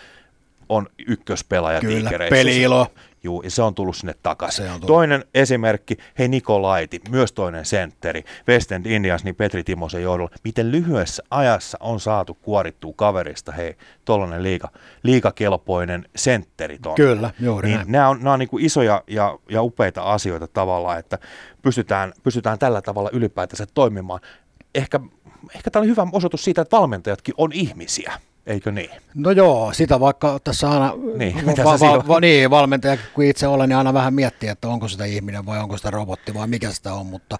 on 0.68 0.86
ykköspelaaja 1.06 1.80
Kyllä, 1.80 2.00
tiikereissä. 2.00 2.36
peli-ilo. 2.36 2.86
Juu, 3.22 3.42
ja 3.42 3.50
se 3.50 3.62
on 3.62 3.74
tullut 3.74 3.96
sinne 3.96 4.14
takaisin. 4.22 4.66
Tullut. 4.66 4.86
Toinen 4.86 5.24
esimerkki, 5.34 5.96
hei 6.18 6.28
Nikolaiti, 6.28 7.00
myös 7.10 7.32
toinen 7.32 7.64
sentteri, 7.64 8.24
West 8.48 8.72
End 8.72 8.86
Indians, 8.86 9.24
niin 9.24 9.34
Petri 9.34 9.64
Timosen 9.64 10.02
johdolla. 10.02 10.30
Miten 10.44 10.72
lyhyessä 10.72 11.22
ajassa 11.30 11.78
on 11.80 12.00
saatu 12.00 12.34
kuorittua 12.34 12.92
kaverista, 12.96 13.52
hei, 13.52 13.76
tollainen 14.04 14.42
liika, 14.42 14.68
liikakelpoinen 15.02 16.08
sentteri 16.16 16.78
ton. 16.78 16.94
Kyllä, 16.94 17.30
juuri 17.40 17.68
niin 17.68 17.76
näin. 17.76 17.92
nämä 17.92 18.08
on, 18.08 18.18
nämä 18.18 18.32
on 18.32 18.38
niin 18.38 18.48
kuin 18.48 18.64
isoja 18.64 19.02
ja, 19.06 19.38
ja 19.50 19.62
upeita 19.62 20.02
asioita 20.02 20.46
tavallaan, 20.46 20.98
että 20.98 21.18
pystytään, 21.62 22.12
pystytään 22.22 22.58
tällä 22.58 22.82
tavalla 22.82 23.10
ylipäätänsä 23.12 23.66
toimimaan. 23.74 24.20
Ehkä, 24.74 25.00
ehkä 25.54 25.70
tämä 25.70 25.80
on 25.80 25.88
hyvä 25.88 26.06
osoitus 26.12 26.44
siitä, 26.44 26.62
että 26.62 26.76
valmentajatkin 26.76 27.34
on 27.38 27.52
ihmisiä, 27.52 28.12
eikö 28.48 28.70
niin? 28.72 28.90
No 29.14 29.30
joo, 29.30 29.72
sitä 29.72 30.00
vaikka 30.00 30.38
tässä 30.44 30.70
aina 30.70 30.92
Niin, 31.16 31.46
mitä 31.46 31.64
sä 31.64 31.78
siinä- 31.78 32.20
niin, 32.20 32.50
valmentaja, 32.50 32.96
kun 33.14 33.24
itse 33.24 33.46
olen, 33.46 33.68
niin 33.68 33.76
aina 33.76 33.94
vähän 33.94 34.14
miettii, 34.14 34.48
että 34.48 34.68
onko 34.68 34.88
sitä 34.88 35.04
ihminen 35.04 35.46
vai 35.46 35.58
onko 35.58 35.76
sitä 35.76 35.90
robotti 35.90 36.34
vai 36.34 36.46
mikä 36.48 36.72
sitä 36.72 36.92
on, 36.94 37.06
mutta 37.06 37.38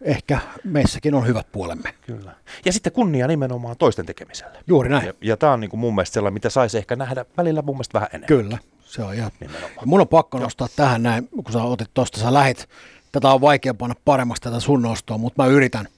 ehkä 0.00 0.38
meissäkin 0.64 1.14
on 1.14 1.26
hyvät 1.26 1.46
puolemme. 1.52 1.94
Kyllä. 2.06 2.34
Ja 2.64 2.72
sitten 2.72 2.92
kunnia 2.92 3.26
nimenomaan 3.26 3.76
toisten 3.76 4.06
tekemiselle. 4.06 4.58
Juuri 4.66 4.88
näin. 4.88 5.06
Ja, 5.06 5.12
ja 5.20 5.36
tämä 5.36 5.52
on 5.52 5.60
niin 5.60 5.70
kuin 5.70 5.80
mun 5.80 5.94
mielestä 5.94 6.14
sellainen, 6.14 6.34
mitä 6.34 6.50
saisi 6.50 6.78
ehkä 6.78 6.96
nähdä 6.96 7.24
välillä 7.36 7.62
mun 7.62 7.74
mielestä 7.76 7.94
vähän 7.94 8.08
enemmän. 8.12 8.26
Kyllä, 8.26 8.58
se 8.80 9.02
on 9.02 9.14
ihan. 9.14 9.30
Nimenomaan. 9.40 9.88
Mun 9.88 10.00
on 10.00 10.08
pakko 10.08 10.38
nostaa 10.38 10.68
tähän 10.76 11.02
näin, 11.02 11.28
kun 11.28 11.52
sä 11.52 11.62
otit 11.62 11.90
tuosta, 11.94 12.20
sä 12.20 12.32
lähit, 12.32 12.68
tätä 13.12 13.30
on 13.30 13.40
vaikea 13.40 13.74
panna 13.74 13.96
paremmaksi 14.04 14.42
tätä 14.42 14.60
sun 14.60 14.82
nostoa, 14.82 15.18
mutta 15.18 15.42
mä 15.42 15.48
yritän. 15.48 15.88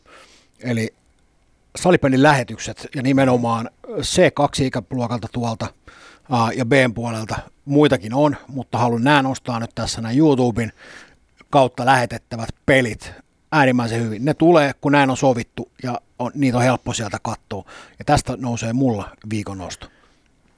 Eli 0.65 0.95
salipelin 1.77 2.23
lähetykset 2.23 2.89
ja 2.97 3.03
nimenomaan 3.03 3.71
C2-ikäluokalta 3.87 5.29
tuolta 5.33 5.67
aa, 6.31 6.53
ja 6.53 6.65
B-puolelta 6.65 7.39
muitakin 7.65 8.15
on, 8.15 8.37
mutta 8.49 8.79
haluan 8.79 9.05
nämä 9.05 9.23
nostaa 9.23 9.61
nyt 9.61 9.71
tässä 9.75 10.01
näin 10.01 10.19
YouTuben 10.19 10.73
kautta 11.51 11.87
lähetettävät 11.87 12.49
pelit 12.67 13.13
äärimmäisen 13.53 14.01
hyvin. 14.01 14.25
Ne 14.25 14.35
tulee, 14.35 14.73
kun 14.81 14.93
näin 14.93 15.11
on 15.11 15.17
sovittu 15.17 15.71
ja 15.83 16.01
on, 16.19 16.33
niitä 16.35 16.59
on 16.59 16.65
helppo 16.65 16.93
sieltä 16.93 17.19
katsoa. 17.23 17.65
Ja 17.99 18.05
tästä 18.05 18.37
nousee 18.37 18.73
mulla 18.73 19.11
viikon 19.31 19.59
nosto. 19.59 19.87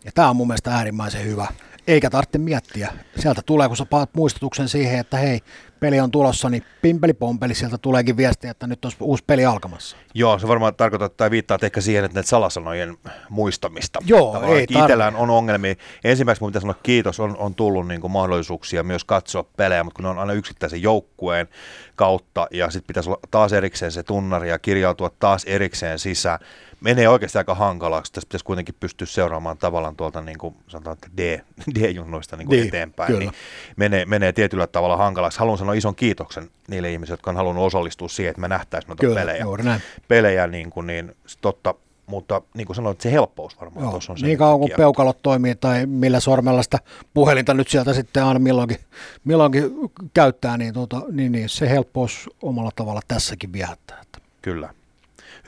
Ja 0.05 0.13
tämä 0.15 0.31
on 0.31 0.37
mun 0.37 0.47
mielestä 0.47 0.77
äärimmäisen 0.77 1.25
hyvä. 1.25 1.47
Eikä 1.87 2.11
tarvitse 2.11 2.39
miettiä. 2.39 2.93
Sieltä 3.19 3.43
tulee, 3.47 3.69
kun 3.69 3.77
sä 3.77 3.87
paat 3.87 4.11
muistutuksen 4.15 4.69
siihen, 4.69 4.99
että 4.99 5.17
hei, 5.17 5.41
peli 5.81 6.01
on 6.01 6.11
tulossa, 6.11 6.51
niin 6.51 6.63
pimpeli 6.83 7.13
pompeli 7.13 7.55
sieltä 7.55 7.79
tuleekin 7.79 8.17
viesti, 8.17 8.49
että 8.49 8.67
nyt 8.67 8.85
on 8.85 8.91
uusi 9.01 9.25
peli 9.27 9.45
alkamassa. 9.45 9.97
Joo, 10.15 10.39
se 10.39 10.49
varmaan 10.49 10.75
tarkoittaa 10.75 11.09
tai 11.09 11.31
viittaa 11.31 11.59
ehkä 11.63 11.81
siihen, 11.81 12.05
että 12.05 12.15
näitä 12.15 12.29
salasanojen 12.29 12.97
muistamista. 13.29 13.99
Joo, 14.07 14.33
Tavallaan 14.33 14.59
ei 14.59 14.67
Itsellään 14.71 15.17
on 15.17 15.31
ongelmia. 15.31 15.75
Ensimmäiseksi 16.05 16.43
mun 16.43 16.51
pitää 16.51 16.61
sanoa 16.61 16.77
kiitos, 16.83 17.21
on, 17.21 17.37
on 17.37 17.55
tullut 17.55 17.89
niin 17.89 18.01
kuin 18.01 18.11
mahdollisuuksia 18.11 18.83
myös 18.83 19.05
katsoa 19.05 19.45
pelejä, 19.57 19.85
mutta 19.85 19.97
kun 19.97 20.03
ne 20.03 20.09
on 20.09 20.19
aina 20.19 20.33
yksittäisen 20.33 20.83
joukkueen 20.83 21.49
kautta 21.97 22.47
ja 22.51 22.71
sitten 22.71 22.87
pitäisi 22.87 23.11
olla 23.11 23.21
taas 23.31 23.53
erikseen 23.53 23.93
se 23.93 24.03
tunnari 24.03 24.49
ja 24.49 24.59
kirjautua 24.59 25.11
taas 25.19 25.45
erikseen 25.45 25.99
sisään, 25.99 26.39
menee 26.83 27.09
oikeasti 27.09 27.39
aika 27.39 27.55
hankalaksi. 27.55 28.13
Tässä 28.13 28.27
pitäisi 28.29 28.45
kuitenkin 28.45 28.75
pystyä 28.81 29.07
seuraamaan 29.07 29.59
tavallaan 29.59 29.97
tuolta 29.97 30.21
niin 30.21 30.39
kuin 30.39 30.55
sanotaan, 30.69 30.95
että 30.95 31.09
D, 31.17 31.41
D-junnoista 31.81 32.37
niin 32.37 32.47
kuin 32.47 32.57
Niin, 32.57 32.69
eteenpäin. 32.69 33.07
kyllä. 33.07 33.19
Niin 33.19 33.33
menee, 33.77 34.05
menee 34.05 34.33
tietyllä 34.33 34.67
tavalla 34.67 34.97
hankalaksi. 34.97 35.39
Haluan 35.39 35.59
sanoa 35.59 35.75
ison 35.75 35.95
kiitoksen 35.95 36.51
niille 36.69 36.93
ihmisille, 36.93 37.13
jotka 37.15 37.31
on 37.31 37.37
halunnut 37.37 37.65
osallistua 37.67 38.09
siihen, 38.09 38.31
että 38.31 38.41
me 38.41 38.49
nähtäisiin 38.49 38.89
noita 38.89 39.01
Kyllä, 39.01 39.21
pelejä. 39.21 39.43
juuri 39.45 39.65
näin. 39.65 39.81
pelejä 40.09 40.47
niin, 40.47 40.71
kuin, 40.71 40.87
niin 40.87 41.17
totta, 41.41 41.75
mutta 42.07 42.43
niin 42.55 42.67
kuin 42.67 42.77
sanoin, 42.77 42.93
että 42.93 43.03
se 43.03 43.13
helppous 43.13 43.61
varmaan 43.61 43.85
Joo, 43.85 43.91
tuossa 43.91 44.13
on 44.13 44.19
se 44.19 44.27
niin 44.27 44.39
kauan 44.39 44.59
kuin 44.61 44.73
peukalot 44.77 45.23
toimii 45.23 45.55
tai 45.55 45.87
millä 45.87 46.21
sormella 46.21 46.63
sitä 46.63 46.79
puhelinta 47.15 47.55
nyt 47.55 47.69
sieltä 47.69 47.95
sitten 47.95 48.25
aina 48.25 48.39
milloinkin, 48.41 48.79
milloinkin 49.25 49.71
käyttää, 50.15 50.57
niin, 50.57 50.75
tuota, 50.75 51.03
niin, 51.13 51.33
niin 51.33 51.49
se 51.49 51.71
helppous 51.71 52.31
omalla 52.43 52.71
tavalla 52.77 53.01
tässäkin 53.09 53.53
viehättää. 53.53 53.99
Että. 54.03 54.19
Kyllä. 54.43 54.69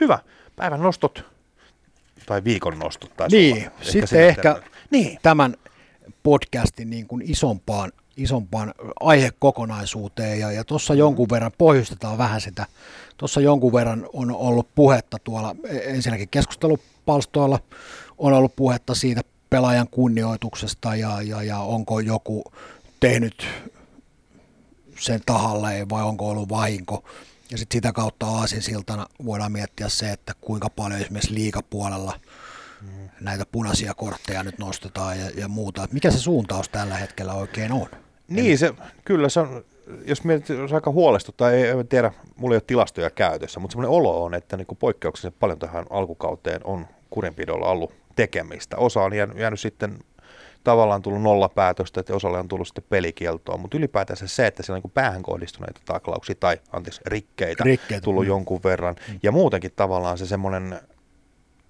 Hyvä. 0.01 0.19
Päivän 0.55 0.79
nostot 0.81 1.23
tai 2.25 2.43
viikon 2.43 2.79
nostot 2.79 3.11
Niin, 3.31 3.57
olla. 3.57 3.71
sitten 3.81 4.21
ehkä 4.27 4.53
terve- 4.53 4.65
Niin, 4.91 5.19
tämän 5.21 5.55
podcastin 6.23 6.89
niin 6.89 7.07
kuin 7.07 7.21
isompaan, 7.31 7.91
isompaan 8.17 8.73
aihekokonaisuuteen 8.99 10.39
ja, 10.39 10.51
ja 10.51 10.63
tuossa 10.63 10.93
jonkun 10.93 11.27
verran 11.31 11.51
pohjustetaan 11.57 12.17
vähän 12.17 12.41
sitä. 12.41 12.65
Tuossa 13.17 13.41
jonkun 13.41 13.73
verran 13.73 14.07
on 14.13 14.31
ollut 14.31 14.67
puhetta 14.75 15.17
tuolla 15.23 15.55
e- 15.69 15.77
ensinnäkin 15.93 16.29
keskustelupalstoilla, 16.29 17.59
on 18.17 18.33
ollut 18.33 18.55
puhetta 18.55 18.95
siitä 18.95 19.21
pelaajan 19.49 19.87
kunnioituksesta 19.91 20.95
ja, 20.95 21.21
ja, 21.21 21.43
ja 21.43 21.59
onko 21.59 21.99
joku 21.99 22.43
tehnyt 22.99 23.47
sen 24.99 25.21
tahalleen 25.25 25.89
vai 25.89 26.03
onko 26.03 26.29
ollut 26.29 26.49
vahinko. 26.49 27.03
Ja 27.51 27.57
sitten 27.57 27.77
sitä 27.77 27.91
kautta 27.91 28.27
aasinsiltana 28.27 29.05
voidaan 29.25 29.51
miettiä 29.51 29.89
se, 29.89 30.11
että 30.11 30.33
kuinka 30.41 30.69
paljon 30.69 31.01
esimerkiksi 31.01 31.33
liikapuolella 31.33 32.19
näitä 33.21 33.43
punaisia 33.51 33.93
kortteja 33.93 34.43
nyt 34.43 34.57
nostetaan 34.57 35.19
ja, 35.19 35.29
ja 35.37 35.47
muuta. 35.47 35.83
Et 35.83 35.93
Mikä 35.93 36.11
se 36.11 36.19
suuntaus 36.19 36.69
tällä 36.69 36.95
hetkellä 36.95 37.33
oikein 37.33 37.71
on? 37.71 37.87
niin 38.27 38.57
se, 38.57 38.73
kyllä 39.05 39.29
se 39.29 39.39
on, 39.39 39.65
jos 40.05 40.23
mietit, 40.23 40.49
on 40.49 40.73
aika 40.73 40.91
huolestuttaa, 40.91 41.51
ei, 41.51 41.67
en 41.67 41.87
tiedä, 41.87 42.11
mulla 42.35 42.53
ei 42.53 42.57
ole 42.57 42.63
tilastoja 42.67 43.09
käytössä, 43.09 43.59
mutta 43.59 43.73
semmoinen 43.73 43.97
olo 43.97 44.23
on, 44.23 44.33
että 44.33 44.57
niin 44.57 44.67
poikkeuksellisen 44.79 45.39
paljon 45.39 45.59
tähän 45.59 45.85
alkukauteen 45.89 46.61
on 46.63 46.87
kurinpidolla 47.09 47.69
ollut 47.69 47.93
tekemistä. 48.15 48.77
Osa 48.77 49.01
on 49.01 49.13
jäänyt, 49.13 49.37
jäänyt 49.37 49.59
sitten 49.59 49.99
tavallaan 50.65 51.01
tullut 51.01 51.21
nollapäätöstä, 51.21 51.99
että 51.99 52.15
osalle 52.15 52.39
on 52.39 52.47
tullut 52.47 52.67
sitten 52.67 52.83
pelikieltoa, 52.89 53.57
mutta 53.57 53.77
ylipäätänsä 53.77 54.27
se, 54.27 54.47
että 54.47 54.63
siellä 54.63 54.77
on 54.77 54.81
niin 54.83 54.91
päähän 54.91 55.23
kohdistuneita 55.23 55.81
taklauksia 55.85 56.35
tai 56.39 56.57
anteeksi, 56.71 57.01
rikkeitä, 57.05 57.63
Rikkeitä, 57.63 58.03
tullut 58.03 58.23
mm. 58.23 58.27
jonkun 58.27 58.59
verran. 58.63 58.95
Ja 59.23 59.31
muutenkin 59.31 59.71
tavallaan 59.75 60.17
se 60.17 60.25
semmoinen, 60.25 60.79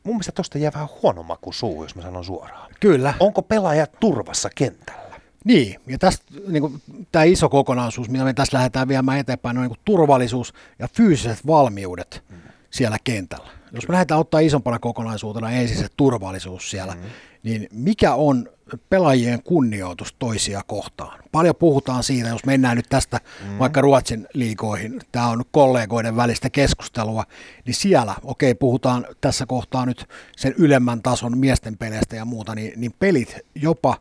mun 0.03 0.15
mielestä 0.15 0.31
tuosta 0.31 0.57
jää 0.57 0.71
vähän 0.73 0.87
huono 1.01 1.23
maku 1.23 1.51
suu, 1.51 1.83
jos 1.83 1.95
mä 1.95 2.01
sanon 2.01 2.25
suoraan. 2.25 2.71
Kyllä. 2.79 3.13
Onko 3.19 3.41
pelaaja 3.41 3.87
turvassa 3.87 4.49
kentällä? 4.55 5.15
Niin, 5.45 5.79
ja 5.87 5.97
tästä 5.97 6.25
niin 6.47 6.81
tämä 7.11 7.23
iso 7.23 7.49
kokonaisuus, 7.49 8.09
mitä 8.09 8.23
me 8.23 8.33
tässä 8.33 8.57
lähdetään 8.57 8.87
viemään 8.87 9.19
eteenpäin, 9.19 9.57
on 9.57 9.63
niin 9.63 9.69
kuin 9.69 9.79
turvallisuus 9.85 10.53
ja 10.79 10.87
fyysiset 10.87 11.47
valmiudet 11.47 12.23
mm. 12.29 12.37
siellä 12.69 12.97
kentällä. 13.03 13.54
Jos 13.71 13.87
me 13.87 13.91
lähdetään 13.91 14.19
ottaa 14.19 14.39
isompana 14.39 14.79
kokonaisuutena 14.79 15.51
ensin 15.51 15.77
se 15.77 15.87
turvallisuus 15.97 16.71
siellä, 16.71 16.93
mm. 16.93 17.01
niin 17.43 17.67
mikä 17.71 18.13
on 18.13 18.49
pelaajien 18.89 19.43
kunnioitus 19.43 20.15
toisia 20.19 20.61
kohtaan? 20.67 21.23
Paljon 21.31 21.55
puhutaan 21.55 22.03
siitä, 22.03 22.29
jos 22.29 22.45
mennään 22.45 22.77
nyt 22.77 22.85
tästä 22.89 23.19
mm. 23.47 23.59
vaikka 23.59 23.81
Ruotsin 23.81 24.27
liikoihin, 24.33 25.01
tämä 25.11 25.27
on 25.27 25.43
kollegoiden 25.51 26.15
välistä 26.15 26.49
keskustelua, 26.49 27.23
niin 27.65 27.73
siellä, 27.73 28.15
okei, 28.23 28.55
puhutaan 28.55 29.07
tässä 29.21 29.45
kohtaa 29.45 29.85
nyt 29.85 30.05
sen 30.37 30.53
ylemmän 30.57 31.01
tason 31.01 31.37
miesten 31.37 31.77
peleistä 31.77 32.15
ja 32.15 32.25
muuta, 32.25 32.55
niin, 32.55 32.73
niin 32.75 32.93
pelit 32.99 33.37
jopa 33.55 33.97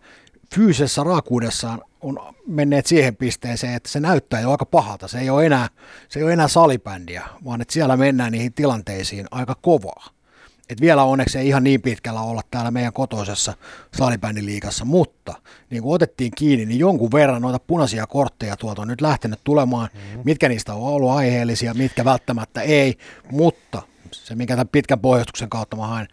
fyysisessä 0.54 1.04
raakuudessaan 1.04 1.82
on 2.00 2.34
menneet 2.46 2.86
siihen 2.86 3.16
pisteeseen, 3.16 3.74
että 3.74 3.88
se 3.88 4.00
näyttää 4.00 4.40
jo 4.40 4.50
aika 4.50 4.66
pahalta. 4.66 5.08
Se 5.08 5.18
ei 5.18 5.30
ole 5.30 5.46
enää, 5.46 5.68
se 6.08 6.18
ei 6.18 6.24
ole 6.24 6.32
enää 6.32 6.48
salibändiä, 6.48 7.22
vaan 7.44 7.60
että 7.60 7.74
siellä 7.74 7.96
mennään 7.96 8.32
niihin 8.32 8.52
tilanteisiin 8.52 9.26
aika 9.30 9.56
kovaa. 9.62 10.06
Et 10.70 10.80
vielä 10.80 11.04
onneksi 11.04 11.38
ei 11.38 11.48
ihan 11.48 11.64
niin 11.64 11.82
pitkällä 11.82 12.20
olla 12.20 12.42
täällä 12.50 12.70
meidän 12.70 12.92
kotoisessa 12.92 13.54
salibändiliigassa, 13.96 14.84
mutta 14.84 15.34
niin 15.70 15.82
kuin 15.82 15.94
otettiin 15.94 16.32
kiinni, 16.36 16.66
niin 16.66 16.78
jonkun 16.78 17.12
verran 17.12 17.42
noita 17.42 17.58
punaisia 17.58 18.06
kortteja 18.06 18.56
tuolta 18.56 18.82
on 18.82 18.88
nyt 18.88 19.00
lähtenyt 19.00 19.40
tulemaan, 19.44 19.88
mm-hmm. 19.94 20.22
mitkä 20.24 20.48
niistä 20.48 20.74
on 20.74 20.82
ollut 20.82 21.10
aiheellisia, 21.10 21.74
mitkä 21.74 22.04
välttämättä 22.04 22.60
ei, 22.60 22.98
mutta 23.30 23.82
se 24.12 24.34
minkä 24.34 24.54
tämän 24.54 24.68
pitkän 24.68 25.00
pohjustuksen 25.00 25.50
kautta 25.50 25.76
mä 25.76 25.86
haen, 25.86 26.08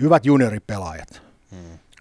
hyvät 0.00 0.26
junioripelaajat, 0.26 1.22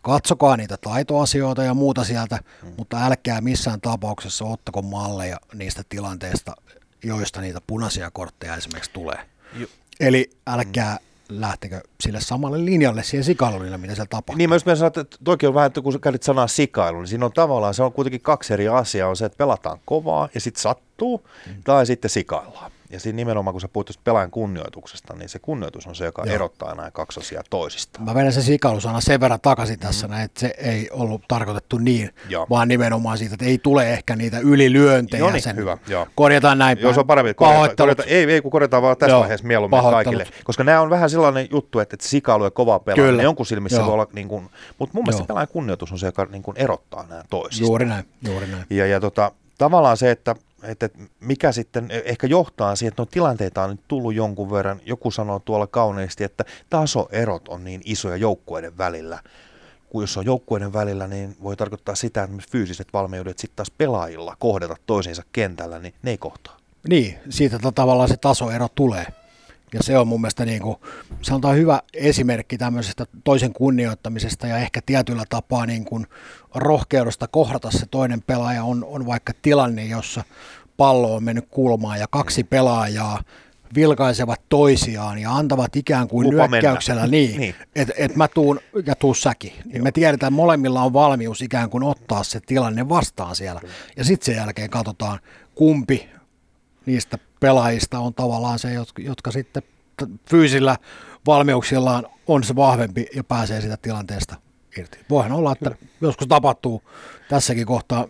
katsokaa 0.06 0.58
niitä 0.58 0.78
taitoasioita 0.78 1.64
ja 1.64 1.74
muuta 1.74 2.04
sieltä, 2.04 2.40
hmm. 2.62 2.74
mutta 2.78 3.06
älkää 3.06 3.42
missään 3.42 3.82
tapauksessa 3.82 4.46
ottako 4.46 4.82
malleja 4.82 5.38
niistä 5.54 5.84
tilanteista, 5.90 6.56
joista 7.04 7.42
niitä 7.42 7.62
punaisia 7.68 8.12
kortteja 8.12 8.56
esimerkiksi 8.56 8.92
tulee. 8.94 9.18
Ju- 9.54 9.70
Eli 10.00 10.30
älkää 10.48 10.98
hmm. 11.30 11.42
lähtekö 11.42 11.82
sille 12.02 12.22
samalle 12.22 12.66
linjalle 12.66 13.04
siihen 13.04 13.24
sikailulle, 13.24 13.78
mitä 13.78 13.96
siellä 13.96 14.10
tapahtuu. 14.10 14.38
Niin 14.38 14.50
mä 14.50 14.56
just 14.56 14.66
sanoin, 14.66 14.88
että 14.88 15.18
toki 15.24 15.48
on 15.48 15.54
vähän, 15.54 15.68
että 15.68 15.82
kun 15.82 15.94
sä 15.94 16.00
käytit 16.00 16.24
sanaa 16.24 16.48
sikailu, 16.48 17.00
niin 17.00 17.08
siinä 17.08 17.26
on 17.26 17.34
tavallaan, 17.34 17.74
se 17.74 17.84
on 17.84 17.94
kuitenkin 17.94 18.22
kaksi 18.22 18.54
eri 18.54 18.68
asiaa, 18.68 19.10
on 19.10 19.18
se, 19.18 19.26
että 19.26 19.38
pelataan 19.38 19.80
kovaa 19.86 20.30
ja 20.34 20.42
sitten 20.42 20.62
sattuu, 20.62 21.28
mm. 21.48 21.64
tai 21.64 21.86
sitten 21.86 22.10
sikaillaan. 22.10 22.72
Ja 22.96 23.00
siinä 23.00 23.16
nimenomaan, 23.16 23.54
kun 23.54 23.62
sä 23.62 23.68
puhut 23.68 24.00
pelaajan 24.04 24.32
kunnioituksesta, 24.32 25.14
niin 25.14 25.30
se 25.30 25.40
kunnioitus 25.40 25.88
on 25.88 25.96
se, 25.96 26.06
joka 26.06 26.24
Joo. 26.26 26.36
erottaa 26.36 26.76
nämä 26.76 26.92
kaksi 26.92 27.20
asiaa 27.20 27.44
toisistaan. 27.50 28.06
Mä 28.06 28.16
vedän 28.16 28.34
sen 28.34 28.44
sikailusana 28.44 29.02
sen 29.02 29.20
verran 29.20 29.40
takaisin 29.42 29.80
tässä, 29.80 30.08
näin, 30.08 30.24
että 30.26 30.40
se 30.40 30.54
ei 30.58 30.90
ollut 30.92 31.22
tarkoitettu 31.28 31.78
niin, 31.78 32.06
Mm-hmm. 32.06 32.32
Joo. 32.32 32.48
vaan 32.50 32.68
nimenomaan 32.68 33.18
siitä, 33.18 33.34
että 33.36 33.46
ei 33.46 33.58
tule 33.58 33.94
ehkä 33.94 34.16
niitä 34.16 34.40
ylilyöntejä. 34.40 35.20
Joo 35.20 35.32
niin, 35.32 35.42
sen 35.42 35.56
hyvä, 35.56 35.78
joo. 35.88 36.08
Korjataan 36.16 36.58
näin 36.58 36.78
Joo, 36.82 36.94
se 36.94 37.00
on 37.00 37.08
parempi, 37.08 37.30
että 37.30 37.38
korjataan, 37.40 37.76
korjataan, 37.78 38.10
ei, 38.10 38.24
ei, 38.32 38.42
kun 38.42 38.52
korjataan 38.52 38.84
vaan 38.84 38.98
tässä 38.98 39.12
Joo, 39.12 39.20
vaiheessa 39.20 39.48
mieluummin 39.48 39.78
pahoittelut. 39.78 40.18
kaikille. 40.20 40.44
Koska 40.44 40.64
nämä 40.64 40.82
on 40.82 40.90
vähän 40.90 41.10
sellainen 41.10 41.48
juttu, 41.52 41.80
että 41.80 41.96
että 41.96 42.08
sikailu 42.08 42.44
ja 42.44 42.52
kova 42.52 42.80
pelaaminen, 42.80 43.10
Kyllä. 43.12 43.24
jonkun 43.24 43.46
silmissä 43.46 43.78
Joo. 43.78 43.86
voi 43.86 43.94
olla, 43.94 44.08
niin 44.14 44.28
kuin, 44.28 44.50
mutta 44.80 44.94
mun 44.94 45.04
mielestä 45.04 45.20
Joo. 45.20 45.24
se 45.24 45.28
pelaajan 45.28 45.48
kunnioitus 45.48 45.92
on 45.92 46.00
se, 46.00 46.06
joka 46.06 46.26
niin 46.26 46.44
kuin 46.44 46.58
erottaa 46.58 47.06
nämä 47.10 47.24
toisistaan. 47.30 47.68
Juuri 47.68 47.86
näin, 47.86 48.06
juuri 48.28 48.48
näin. 48.48 48.64
Ja, 48.70 48.86
ja 48.86 49.00
tota, 49.00 49.32
tavallaan 49.58 49.98
se, 49.98 50.12
että, 50.12 50.36
että 50.66 50.90
mikä 51.20 51.52
sitten 51.52 51.88
ehkä 51.92 52.28
johtaa 52.28 52.76
siihen, 52.76 52.92
että 52.92 53.02
no 53.02 53.06
tilanteita 53.06 53.64
on 53.64 53.70
nyt 53.70 53.82
tullut 53.88 54.14
jonkun 54.14 54.52
verran. 54.52 54.82
Joku 54.86 55.12
sanoo 55.12 55.40
tuolla 55.40 55.68
kauneesti, 55.68 56.24
että 56.24 56.46
tasoerot 56.70 57.48
on 57.48 57.64
niin 57.64 57.82
isoja 57.86 58.16
joukkueiden 58.16 58.78
välillä. 58.78 59.20
Kun 59.90 60.04
jos 60.04 60.18
on 60.18 60.26
joukkueiden 60.26 60.74
välillä, 60.74 61.08
niin 61.08 61.36
voi 61.44 61.56
tarkoittaa 61.56 61.96
sitä, 61.96 62.24
että 62.24 62.36
myös 62.36 62.48
fyysiset 62.52 62.88
valmiudet 62.94 63.40
sitten 63.40 63.56
taas 63.56 63.72
pelaajilla 63.78 64.36
kohdata 64.40 64.76
toisiinsa 64.86 65.24
kentällä, 65.32 65.80
niin 65.80 65.94
ne 66.04 66.12
ei 66.12 66.18
kohtaa. 66.18 66.58
Niin, 66.90 67.20
siitä 67.30 67.60
ta- 67.60 67.72
tavallaan 67.72 68.10
se 68.10 68.18
tasoero 68.18 68.68
tulee. 68.76 69.06
Ja 69.74 69.84
se 69.84 69.98
on 69.98 70.08
mun 70.08 70.22
mielestä 70.22 70.46
niin 70.46 70.62
kuin, 70.62 70.76
sanotaan 71.22 71.56
hyvä 71.58 71.82
esimerkki 71.94 72.58
tämmöisestä 72.58 73.06
toisen 73.24 73.54
kunnioittamisesta 73.54 74.48
ja 74.48 74.58
ehkä 74.58 74.80
tietyllä 74.86 75.24
tapaa 75.30 75.66
niin 75.66 75.86
kuin 75.86 76.08
rohkeudesta 76.56 77.28
kohdata 77.28 77.72
se 77.72 77.86
toinen 77.92 78.22
pelaaja 78.22 78.64
on, 78.64 78.84
on 78.84 79.06
vaikka 79.06 79.34
tilanne, 79.42 79.86
jossa 79.86 80.24
pallo 80.78 81.16
on 81.16 81.24
mennyt 81.24 81.48
kulmaan 81.50 82.00
ja 82.00 82.08
kaksi 82.10 82.44
pelaajaa 82.44 83.22
vilkaisevat 83.76 84.42
toisiaan 84.50 85.18
ja 85.18 85.32
antavat 85.36 85.76
ikään 85.76 86.08
kuin 86.08 86.26
Lupa 86.28 86.38
mennä. 86.38 86.48
nyökkäyksellä 86.58 87.08
niin, 87.18 87.40
Niin. 87.40 87.56
että 87.76 87.94
et 87.98 88.16
mä 88.16 88.28
tuun 88.28 88.60
ja 88.86 88.96
tuu 88.96 89.14
säkin. 89.14 89.54
Niin 89.66 89.84
me 89.84 89.92
tiedetään, 89.92 90.28
että 90.28 90.36
molemmilla 90.36 90.82
on 90.82 90.94
valmius 90.94 91.42
ikään 91.42 91.70
kuin 91.70 91.84
ottaa 91.84 92.24
se 92.24 92.40
tilanne 92.40 92.90
vastaan 92.90 93.36
siellä. 93.36 93.62
Ja 93.98 94.04
sitten 94.04 94.26
sen 94.26 94.36
jälkeen 94.36 94.70
katsotaan, 94.70 95.20
kumpi 95.56 96.10
niistä 96.86 97.18
pelaajista 97.40 98.00
on 98.00 98.14
tavallaan 98.14 98.60
se, 98.60 98.74
jotka, 98.74 99.02
jotka 99.02 99.32
sitten 99.32 99.64
fyysillä 100.30 100.78
valmiuksillaan 101.28 102.08
on 102.28 102.44
se 102.44 102.56
vahvempi 102.56 103.08
ja 103.16 103.24
pääsee 103.24 103.62
sitä 103.62 103.78
tilanteesta 103.78 104.36
irti. 104.78 104.98
Voihan 105.10 105.32
olla, 105.32 105.52
että 105.52 105.70
Kyllä. 105.70 105.92
joskus 106.02 106.28
tapahtuu 106.28 106.82
tässäkin 107.30 107.66
kohtaa, 107.66 108.08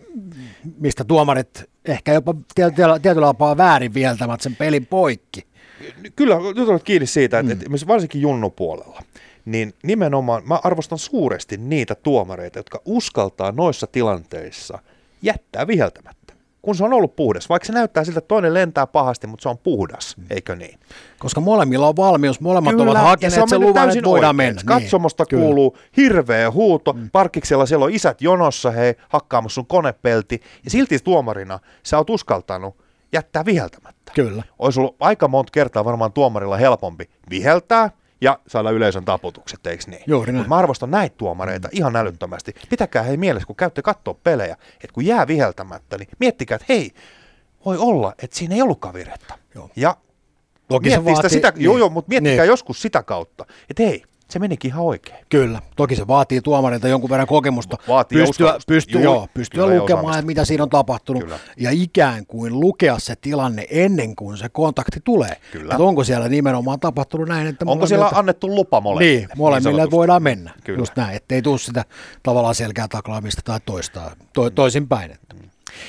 mistä 0.78 1.04
tuomarit 1.04 1.64
ehkä 1.84 2.12
jopa 2.12 2.34
tietyllä, 2.54 2.98
tietyllä 2.98 3.26
tapaa 3.26 3.56
väärin 3.56 3.94
vieltävät 3.94 4.40
sen 4.40 4.56
pelin 4.56 4.86
poikki. 4.86 5.46
Kyllä, 6.16 6.36
nyt 6.56 6.68
olet 6.68 6.82
kiinni 6.82 7.06
siitä, 7.06 7.38
että, 7.38 7.54
mm. 7.54 7.58
että 7.58 7.70
myös 7.70 7.86
varsinkin 7.86 8.20
junnupuolella, 8.20 9.02
niin 9.44 9.74
nimenomaan 9.82 10.42
mä 10.48 10.60
arvostan 10.64 10.98
suuresti 10.98 11.56
niitä 11.56 11.94
tuomareita, 11.94 12.58
jotka 12.58 12.82
uskaltaa 12.84 13.52
noissa 13.52 13.86
tilanteissa 13.86 14.78
jättää 15.22 15.66
viheltämättä. 15.66 16.25
Kun 16.66 16.74
se 16.76 16.84
on 16.84 16.92
ollut 16.92 17.16
puhdas. 17.16 17.48
Vaikka 17.48 17.66
se 17.66 17.72
näyttää 17.72 18.04
siltä, 18.04 18.18
että 18.18 18.28
toinen 18.28 18.54
lentää 18.54 18.86
pahasti, 18.86 19.26
mutta 19.26 19.42
se 19.42 19.48
on 19.48 19.58
puhdas, 19.58 20.16
eikö 20.30 20.56
niin? 20.56 20.78
Koska 21.18 21.40
molemmilla 21.40 21.88
on 21.88 21.96
valmius, 21.96 22.40
molemmat 22.40 22.76
Kyllä, 22.76 22.90
ovat 22.90 23.02
hakeneet 23.02 23.34
se 23.34 23.42
on 23.42 23.48
sen 23.48 23.60
luvan, 23.60 23.90
että 23.90 24.04
voidaan 24.04 24.36
oikein. 24.36 24.54
mennä. 24.54 24.62
Katsomosta 24.66 25.24
Niin, 25.30 25.40
kuuluu 25.40 25.78
hirveä 25.96 26.50
huuto, 26.50 26.92
mm. 26.92 27.10
parkkiksella 27.10 27.66
siellä 27.66 27.84
on 27.84 27.90
isät 27.90 28.22
jonossa, 28.22 28.70
he 28.70 28.96
hakkaamassa 29.08 29.54
sun 29.54 29.66
konepelti, 29.66 30.40
ja 30.64 30.70
silti 30.70 30.98
tuomarina 30.98 31.58
sä 31.82 31.98
oot 31.98 32.10
uskaltanut 32.10 32.76
jättää 33.12 33.44
viheltämättä. 33.44 34.12
Kyllä. 34.14 34.42
Olisi 34.58 34.80
ollut 34.80 34.96
aika 35.00 35.28
monta 35.28 35.50
kertaa 35.50 35.84
varmaan 35.84 36.12
tuomarilla 36.12 36.56
helpompi 36.56 37.10
viheltää 37.30 37.90
ja 38.20 38.38
saada 38.46 38.70
yleisön 38.70 39.04
taputukset, 39.04 39.66
eikö 39.66 39.84
niin? 39.86 40.02
Juuri 40.06 40.32
näin. 40.32 40.40
Mut 40.42 40.48
mä 40.48 40.56
arvostan 40.56 40.90
näitä 40.90 41.16
tuomareita 41.16 41.68
ihan 41.72 41.96
älyttömästi. 41.96 42.54
Pitäkää 42.70 43.02
hei 43.02 43.16
mielessä, 43.16 43.46
kun 43.46 43.56
käytte 43.56 43.82
katsoa 43.82 44.14
pelejä, 44.14 44.56
että 44.74 44.92
kun 44.94 45.06
jää 45.06 45.26
viheltämättä, 45.26 45.98
niin 45.98 46.08
miettikää, 46.20 46.54
että 46.56 46.66
hei, 46.68 46.90
voi 47.64 47.76
olla, 47.78 48.14
että 48.22 48.36
siinä 48.36 48.54
ei 48.54 48.62
ollutkaan 48.62 48.94
virhettä. 48.94 49.34
Joo. 49.54 49.70
Ja 49.76 49.96
Toki 50.68 50.90
se 50.90 51.04
vaatii- 51.04 51.30
sitä 51.30 51.50
niin. 51.54 51.64
joo, 51.64 51.78
joo, 51.78 51.88
mutta 51.90 52.08
miettikää 52.08 52.36
Niin. 52.44 52.48
joskus 52.48 52.82
sitä 52.82 53.02
kautta, 53.02 53.44
että 53.70 53.82
hei, 53.82 54.02
se 54.30 54.38
menikin 54.38 54.68
ihan 54.68 54.84
oikein. 54.84 55.18
Kyllä, 55.28 55.60
toki 55.76 55.96
se 55.96 56.06
vaatii 56.06 56.40
tuomarilta 56.40 56.88
jonkun 56.88 57.10
verran 57.10 57.26
kokemusta. 57.26 57.78
Vaatii 57.88 58.18
pystyä, 58.18 58.58
pystyä, 58.66 59.00
Juu, 59.00 59.14
joo, 59.14 59.28
pystyä 59.34 59.66
lukemaan, 59.78 60.14
että 60.14 60.26
mitä 60.26 60.44
siinä 60.44 60.62
on 60.62 60.70
tapahtunut. 60.70 61.22
Kyllä. 61.22 61.38
Ja 61.56 61.70
ikään 61.72 62.26
kuin 62.26 62.60
lukea 62.60 62.98
se 62.98 63.16
tilanne 63.16 63.66
ennen 63.70 64.16
kuin 64.16 64.36
se 64.36 64.48
kontakti 64.48 65.00
tulee. 65.04 65.36
Kyllä. 65.52 65.74
Että 65.74 65.84
onko 65.84 66.04
siellä 66.04 66.28
nimenomaan 66.28 66.80
tapahtunut 66.80 67.28
näin, 67.28 67.46
että 67.46 67.64
Onko 67.68 67.86
siellä 67.86 68.10
annettu 68.14 68.48
lupa 68.48 68.80
molemmille? 68.80 69.18
Niin, 69.18 69.28
molemmille 69.36 69.68
että 69.70 69.76
sanotusti? 69.76 69.96
voidaan 69.96 70.22
mennä. 70.22 70.52
Kyllä. 70.64 70.78
Just 70.78 70.96
näin, 70.96 71.16
ettei 71.16 71.42
tule 71.42 71.58
sitä 71.58 71.84
tavallaan 72.22 72.54
selkää 72.54 72.88
taklaamista 72.88 73.42
tai 73.44 73.60
toista, 73.66 74.16
to, 74.32 74.50
toisinpäin. 74.50 75.10
Että. 75.10 75.34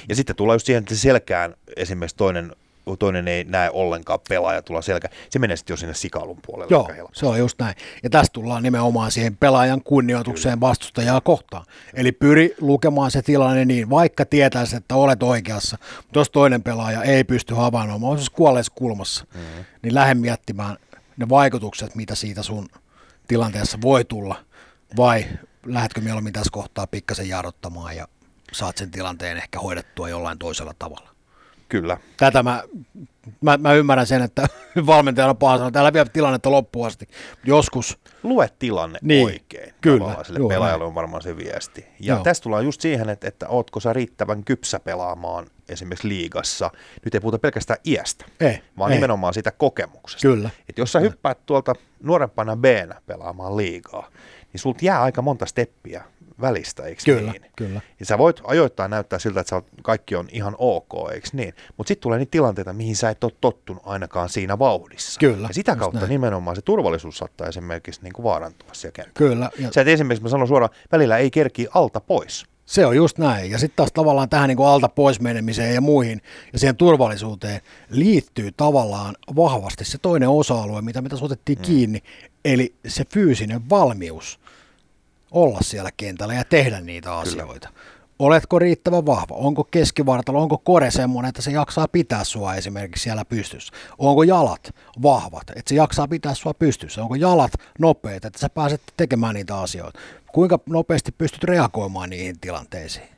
Ja 0.09 0.15
sitten 0.15 0.35
tulee 0.35 0.55
just 0.55 0.65
siihen, 0.65 0.83
että 0.83 0.95
se 0.95 1.01
selkään 1.01 1.55
esimerkiksi 1.75 2.17
toinen, 2.17 2.55
toinen 2.95 3.27
ei 3.27 3.43
näe 3.43 3.69
ollenkaan 3.73 4.19
pelaaja 4.29 4.61
tulla 4.61 4.81
selkä. 4.81 5.09
Se 5.29 5.39
menee 5.39 5.57
sitten 5.57 5.73
jo 5.73 5.77
sinne 5.77 5.93
sikalun 5.93 6.39
puolelle 6.45 6.71
Joo, 6.71 7.09
se 7.13 7.25
on 7.25 7.39
just 7.39 7.59
näin. 7.59 7.75
Ja 8.03 8.09
tästä 8.09 8.33
tullaan 8.33 8.63
nimenomaan 8.63 9.11
siihen 9.11 9.37
pelaajan 9.37 9.81
kunnioitukseen 9.83 10.59
vastustajaa 10.59 11.21
kohtaan. 11.21 11.65
Eli 11.93 12.11
pyri 12.11 12.55
lukemaan 12.61 13.11
se 13.11 13.21
tilanne 13.21 13.65
niin, 13.65 13.89
vaikka 13.89 14.25
tietäisi, 14.25 14.75
että 14.75 14.95
olet 14.95 15.23
oikeassa, 15.23 15.77
mutta 15.97 16.19
jos 16.19 16.29
toinen 16.29 16.63
pelaaja 16.63 17.03
ei 17.03 17.23
pysty 17.23 17.53
havainnoimaan, 17.53 18.11
on 18.11 18.17
siis 18.17 18.29
kuolleessa 18.29 18.73
kulmassa, 18.75 19.25
mm-hmm. 19.33 19.65
niin 19.81 19.95
lähde 19.95 20.13
miettimään 20.13 20.77
ne 21.17 21.29
vaikutukset, 21.29 21.95
mitä 21.95 22.15
siitä 22.15 22.43
sun 22.43 22.69
tilanteessa 23.27 23.77
voi 23.81 24.05
tulla, 24.05 24.35
vai 24.97 25.25
lähdetkö 25.65 26.01
mieluummin 26.01 26.33
tässä 26.33 26.51
kohtaa 26.51 26.87
pikkasen 26.87 27.29
jarruttamaan 27.29 27.95
ja 27.95 28.07
saat 28.51 28.77
sen 28.77 28.91
tilanteen 28.91 29.37
ehkä 29.37 29.59
hoidettua 29.59 30.09
jollain 30.09 30.39
toisella 30.39 30.73
tavalla. 30.79 31.16
Kyllä. 31.69 31.97
Tätä 32.17 32.43
mä, 32.43 32.63
mä, 33.41 33.57
mä 33.57 33.73
ymmärrän 33.73 34.07
sen, 34.07 34.21
että 34.21 34.47
valmentajana 34.85 35.29
on 35.29 35.37
paha 35.37 35.55
sanoa, 35.57 35.67
että 35.67 35.79
älä 35.79 35.93
vie 35.93 36.05
tilannetta 36.05 36.51
loppuun 36.51 36.87
asti. 36.87 37.07
Joskus 37.45 37.97
Lue 38.23 38.49
tilanne 38.59 38.99
Niin, 39.01 39.25
oikein. 39.25 39.73
kyllä, 39.81 39.99
Tavallaan 39.99 40.25
Sille 40.25 40.39
joo, 40.39 40.49
pelaajalle 40.49 40.85
on 40.85 40.95
varmaan 40.95 41.21
se 41.21 41.37
viesti. 41.37 41.81
Ja 41.99 42.13
Joo. 42.13 42.23
tästä 42.23 42.43
tullaan 42.43 42.65
just 42.65 42.81
siihen, 42.81 43.09
että, 43.09 43.27
että 43.27 43.47
ootko 43.49 43.79
sä 43.79 43.93
riittävän 43.93 44.43
kypsä 44.43 44.79
pelaamaan 44.79 45.47
esimerkiksi 45.69 46.07
liigassa. 46.07 46.71
Nyt 47.05 47.13
ei 47.15 47.19
puhuta 47.21 47.39
pelkästään 47.39 47.79
iästä, 47.85 48.25
ei, 48.39 48.61
vaan 48.77 48.91
ei. 48.91 48.97
nimenomaan 48.97 49.33
siitä 49.33 49.51
kokemuksesta. 49.51 50.27
Kyllä. 50.27 50.49
Et 50.69 50.77
jos 50.77 50.91
sä 50.91 50.99
hyppäät 50.99 51.45
tuolta 51.45 51.73
nuorempana 52.03 52.55
b 52.55 52.65
pelaamaan 53.05 53.57
liigaa, 53.57 54.07
niin 54.53 54.59
sulta 54.61 54.85
jää 54.85 55.01
aika 55.01 55.21
monta 55.21 55.45
steppiä 55.45 56.03
välistä, 56.41 56.83
eikö 56.83 57.01
Kyllä, 57.05 57.31
niin? 57.31 57.41
kyllä. 57.55 57.81
Ja 57.99 58.05
sä 58.05 58.17
voit 58.17 58.41
ajoittain 58.43 58.91
näyttää 58.91 59.19
siltä, 59.19 59.39
että 59.39 59.49
sä 59.49 59.55
oot, 59.55 59.65
kaikki 59.83 60.15
on 60.15 60.27
ihan 60.31 60.55
ok, 60.57 60.91
eikö 61.13 61.27
niin? 61.33 61.53
Mutta 61.77 61.87
sitten 61.87 62.03
tulee 62.03 62.19
niitä 62.19 62.31
tilanteita, 62.31 62.73
mihin 62.73 62.95
sä 62.95 63.09
et 63.09 63.23
ole 63.23 63.31
tottunut 63.41 63.83
ainakaan 63.85 64.29
siinä 64.29 64.59
vauhdissa. 64.59 65.19
Kyllä, 65.19 65.47
Ja 65.47 65.53
sitä 65.53 65.75
kautta 65.75 65.99
näin. 65.99 66.09
nimenomaan 66.09 66.55
se 66.55 66.61
turvallisuus 66.61 67.17
saattaa 67.17 67.47
esimerkiksi 67.47 68.01
niin 68.03 68.13
kuin 68.13 68.23
vaarantua 68.23 68.69
siellä 68.73 68.93
kentällä. 68.93 69.13
Kyllä, 69.29 69.49
ja 69.59 69.71
Sä 69.71 69.81
et 69.81 69.87
esimerkiksi, 69.87 70.23
mä 70.23 70.29
sanon 70.29 70.47
suoraan, 70.47 70.71
välillä 70.91 71.17
ei 71.17 71.31
kerki 71.31 71.67
alta 71.73 71.99
pois. 71.99 72.45
se 72.65 72.85
on 72.85 72.95
just 72.95 73.17
näin. 73.17 73.51
Ja 73.51 73.57
sitten 73.57 73.75
taas 73.75 73.91
tavallaan 73.93 74.29
tähän 74.29 74.47
niin 74.47 74.57
kuin 74.57 74.67
alta 74.67 74.89
pois 74.89 75.19
menemiseen 75.21 75.73
ja 75.75 75.81
muihin 75.81 76.21
ja 76.53 76.59
siihen 76.59 76.75
turvallisuuteen 76.75 77.61
liittyy 77.89 78.51
tavallaan 78.57 79.15
vahvasti 79.35 79.85
se 79.85 79.97
toinen 79.97 80.29
osa-alue, 80.29 80.81
mitä 80.81 81.01
me 81.01 81.09
tässä 81.09 81.25
otettiin 81.25 81.57
mm. 81.59 81.61
kiinni, 81.61 82.01
eli 82.45 82.75
se 82.87 83.03
fyysinen 83.13 83.69
valmius 83.69 84.39
olla 85.31 85.59
siellä 85.61 85.89
kentällä 85.97 86.33
ja 86.33 86.43
tehdä 86.43 86.81
niitä 86.81 87.17
asioita. 87.17 87.69
Oletko 88.19 88.59
riittävän 88.59 89.05
vahva? 89.05 89.35
Onko 89.35 89.63
keskivartalo, 89.63 90.41
onko 90.41 90.57
kore 90.57 90.91
semmoinen, 90.91 91.29
että 91.29 91.41
se 91.41 91.51
jaksaa 91.51 91.87
pitää 91.87 92.23
sua 92.23 92.55
esimerkiksi 92.55 93.03
siellä 93.03 93.25
pystyssä? 93.25 93.73
Onko 93.97 94.23
jalat 94.23 94.75
vahvat, 95.01 95.49
että 95.49 95.69
se 95.69 95.75
jaksaa 95.75 96.07
pitää 96.07 96.33
sua 96.33 96.53
pystyssä? 96.53 97.01
Onko 97.01 97.15
jalat 97.15 97.51
nopeat, 97.79 98.25
että 98.25 98.39
sä 98.39 98.49
pääset 98.49 98.81
tekemään 98.97 99.35
niitä 99.35 99.59
asioita? 99.59 99.99
Kuinka 100.31 100.59
nopeasti 100.65 101.11
pystyt 101.11 101.43
reagoimaan 101.43 102.09
niihin 102.09 102.39
tilanteisiin? 102.39 103.09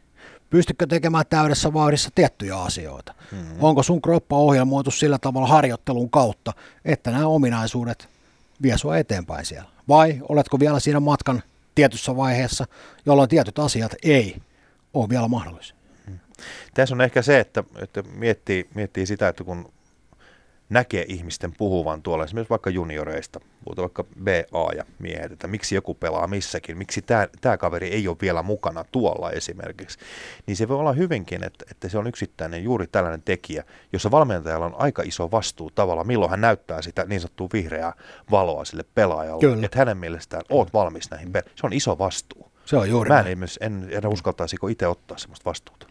Pystytkö 0.49 0.87
tekemään 0.87 1.25
täydessä 1.29 1.73
vauhdissa 1.73 2.09
tiettyjä 2.15 2.57
asioita? 2.57 3.13
Mm-hmm. 3.31 3.57
Onko 3.59 3.83
sun 3.83 4.01
kroppa 4.01 4.35
ohjelmoitu 4.35 4.91
sillä 4.91 5.17
tavalla 5.17 5.47
harjoittelun 5.47 6.09
kautta, 6.09 6.53
että 6.85 7.11
nämä 7.11 7.27
ominaisuudet 7.27 8.09
vie 8.61 8.77
sua 8.77 8.97
eteenpäin 8.97 9.45
siellä? 9.45 9.69
Vai 9.87 10.21
oletko 10.29 10.59
vielä 10.59 10.79
siinä 10.79 10.99
matkan 10.99 11.43
tietyssä 11.79 12.15
vaiheessa, 12.15 12.65
jolloin 13.05 13.29
tietyt 13.29 13.59
asiat 13.59 13.95
ei 14.03 14.35
ole 14.93 15.09
vielä 15.09 15.27
mahdollisia? 15.27 15.75
Tässä 16.73 16.95
on 16.95 17.01
ehkä 17.01 17.21
se, 17.21 17.39
että, 17.39 17.63
että 17.75 18.01
miettii, 18.01 18.69
miettii 18.75 19.05
sitä, 19.05 19.27
että 19.27 19.43
kun 19.43 19.71
näkee 20.69 21.05
ihmisten 21.07 21.53
puhuvan 21.57 22.01
tuolla, 22.01 22.23
esimerkiksi 22.23 22.49
vaikka 22.49 22.69
junioreista, 22.69 23.39
puhutaan 23.65 23.83
vaikka 23.83 24.03
BA 24.03 24.73
ja 24.75 24.83
miehet, 24.99 25.31
että 25.31 25.47
miksi 25.47 25.75
joku 25.75 25.93
pelaa 25.93 26.27
missäkin, 26.27 26.77
miksi 26.77 27.01
tämä, 27.41 27.57
kaveri 27.57 27.87
ei 27.87 28.07
ole 28.07 28.17
vielä 28.21 28.43
mukana 28.43 28.85
tuolla 28.91 29.31
esimerkiksi, 29.31 29.99
niin 30.45 30.55
se 30.55 30.67
voi 30.67 30.77
olla 30.77 30.93
hyvinkin, 30.93 31.43
että, 31.43 31.65
että 31.71 31.89
se 31.89 31.97
on 31.97 32.07
yksittäinen 32.07 32.63
juuri 32.63 32.87
tällainen 32.87 33.21
tekijä, 33.21 33.63
jossa 33.93 34.11
valmentajalla 34.11 34.65
on 34.65 34.75
aika 34.77 35.01
iso 35.01 35.31
vastuu 35.31 35.71
tavalla, 35.71 36.03
milloin 36.03 36.31
hän 36.31 36.41
näyttää 36.41 36.81
sitä 36.81 37.05
niin 37.05 37.21
sanottua 37.21 37.49
vihreää 37.53 37.93
valoa 38.31 38.65
sille 38.65 38.85
pelaajalle, 38.95 39.41
Kyllä. 39.41 39.65
että 39.65 39.79
hänen 39.79 39.97
mielestään 39.97 40.43
oot 40.49 40.73
valmis 40.73 41.11
näihin, 41.11 41.31
se 41.33 41.67
on 41.67 41.73
iso 41.73 41.97
vastuu. 41.97 42.51
Se 42.65 42.77
on 42.77 42.89
juuri 42.89 43.09
Mä 43.09 43.19
en, 43.19 43.37
en, 43.61 43.89
en 43.91 44.07
uskaltaisiko 44.07 44.67
itse 44.67 44.87
ottaa 44.87 45.17
sellaista 45.17 45.45
vastuuta. 45.45 45.87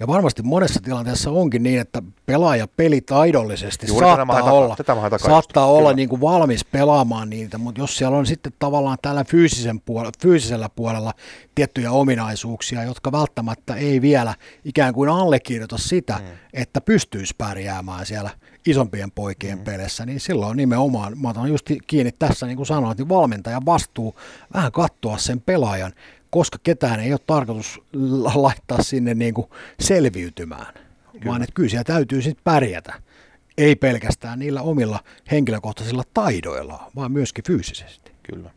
Ja 0.00 0.06
varmasti 0.06 0.42
monessa 0.42 0.80
tilanteessa 0.84 1.30
onkin 1.30 1.62
niin, 1.62 1.80
että 1.80 2.02
pelaaja 2.26 2.68
pelitaidollisesti 2.68 3.86
Juuri 3.86 4.06
saattaa 4.06 4.52
olla, 4.52 4.76
takaa 4.76 5.18
saattaa 5.18 5.66
olla 5.66 5.88
kyllä. 5.88 5.96
niin 5.96 6.08
kuin 6.08 6.20
valmis 6.20 6.64
pelaamaan 6.64 7.30
niitä, 7.30 7.58
mutta 7.58 7.80
jos 7.80 7.96
siellä 7.96 8.18
on 8.18 8.26
sitten 8.26 8.52
tavallaan 8.58 8.98
tällä 9.02 9.24
fyysisen 9.24 9.80
puolella, 9.80 10.12
fyysisellä 10.22 10.68
puolella 10.68 11.14
tiettyjä 11.54 11.90
ominaisuuksia, 11.90 12.84
jotka 12.84 13.12
välttämättä 13.12 13.74
ei 13.74 14.02
vielä 14.02 14.34
ikään 14.64 14.94
kuin 14.94 15.10
allekirjoita 15.10 15.78
sitä, 15.78 16.14
mm. 16.14 16.24
että 16.52 16.80
pystyisi 16.80 17.34
pärjäämään 17.38 18.06
siellä 18.06 18.30
isompien 18.66 19.10
poikien 19.10 19.58
mm. 19.58 19.64
peleissä, 19.64 20.06
niin 20.06 20.20
silloin 20.20 20.56
nimenomaan, 20.56 21.18
mä 21.18 21.28
otan 21.28 21.48
just 21.48 21.66
kiinni 21.86 22.12
tässä, 22.12 22.46
niin 22.46 22.56
kuin 22.56 22.66
sanoin, 22.66 22.96
niin 22.96 23.08
valmentajan 23.08 23.66
vastuu 23.66 24.14
vähän 24.54 24.72
katsoa 24.72 25.18
sen 25.18 25.40
pelaajan, 25.40 25.92
koska 26.32 26.58
ketään 26.62 27.00
ei 27.00 27.12
ole 27.12 27.20
tarkoitus 27.26 27.80
la- 27.92 28.42
laittaa 28.42 28.82
sinne 28.82 29.14
niin 29.14 29.34
kuin 29.34 29.46
selviytymään, 29.80 30.74
kyllä. 31.12 31.24
vaan 31.26 31.42
että 31.42 31.54
kyllä 31.54 31.68
siellä 31.68 31.84
täytyy 31.84 32.22
sitten 32.22 32.44
pärjätä. 32.44 32.94
Ei 33.58 33.76
pelkästään 33.76 34.38
niillä 34.38 34.62
omilla 34.62 35.00
henkilökohtaisilla 35.30 36.02
taidoilla, 36.14 36.90
vaan 36.96 37.12
myöskin 37.12 37.44
fyysisesti. 37.46 38.12
Kyllä. 38.22 38.50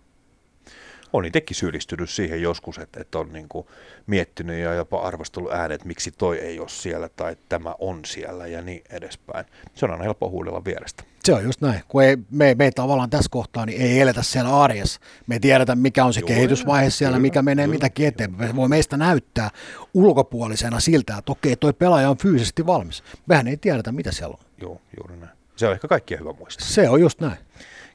On 1.15 1.25
itsekin 1.25 1.55
syyllistynyt 1.55 2.09
siihen 2.09 2.41
joskus, 2.41 2.77
että, 2.77 3.01
että 3.01 3.19
on 3.19 3.33
niin 3.33 3.49
kuin 3.49 3.67
miettinyt 4.07 4.59
ja 4.59 4.73
jopa 4.73 5.01
arvostellut 5.01 5.51
äänet, 5.51 5.85
miksi 5.85 6.11
toi 6.11 6.37
ei 6.37 6.59
ole 6.59 6.69
siellä 6.69 7.09
tai 7.09 7.37
tämä 7.49 7.75
on 7.79 8.05
siellä 8.05 8.47
ja 8.47 8.61
niin 8.61 8.81
edespäin. 8.89 9.45
Se 9.73 9.85
on 9.85 9.91
aina 9.91 10.03
helppo 10.03 10.29
huudella 10.29 10.65
vierestä. 10.65 11.03
Se 11.23 11.33
on 11.33 11.43
just 11.43 11.61
näin. 11.61 11.81
Kun 11.87 12.03
ei, 12.03 12.17
me, 12.31 12.55
me 12.55 12.65
ei 12.65 12.71
tavallaan 12.71 13.09
tässä 13.09 13.29
kohtaa 13.31 13.65
niin 13.65 13.81
ei 13.81 14.01
eletä 14.01 14.23
siellä 14.23 14.61
arjessa. 14.61 14.99
Me 15.27 15.35
ei 15.35 15.39
tiedetä, 15.39 15.75
mikä 15.75 16.05
on 16.05 16.13
se 16.13 16.19
Joo, 16.19 16.27
kehitysvaihe 16.27 16.89
siellä, 16.89 17.15
kyllä, 17.15 17.21
mikä 17.21 17.41
menee 17.41 17.65
kyllä, 17.65 17.75
mitäkin 17.75 18.07
eteenpäin. 18.07 18.49
Se 18.49 18.55
voi 18.55 18.69
meistä 18.69 18.97
näyttää 18.97 19.49
ulkopuolisena 19.93 20.79
siltä, 20.79 21.17
että 21.17 21.31
okei, 21.31 21.55
toi 21.55 21.73
pelaaja 21.73 22.09
on 22.09 22.17
fyysisesti 22.17 22.65
valmis. 22.65 23.03
Mehän 23.25 23.47
ei 23.47 23.57
tiedetä, 23.57 23.91
mitä 23.91 24.11
siellä 24.11 24.37
on. 24.39 24.45
Joo, 24.61 24.81
juuri 24.97 25.17
näin. 25.17 25.31
Se 25.55 25.67
on 25.67 25.73
ehkä 25.73 25.87
kaikkien 25.87 26.19
hyvä 26.19 26.33
muistaa. 26.33 26.67
Se 26.67 26.89
on 26.89 27.01
just 27.01 27.21
näin. 27.21 27.37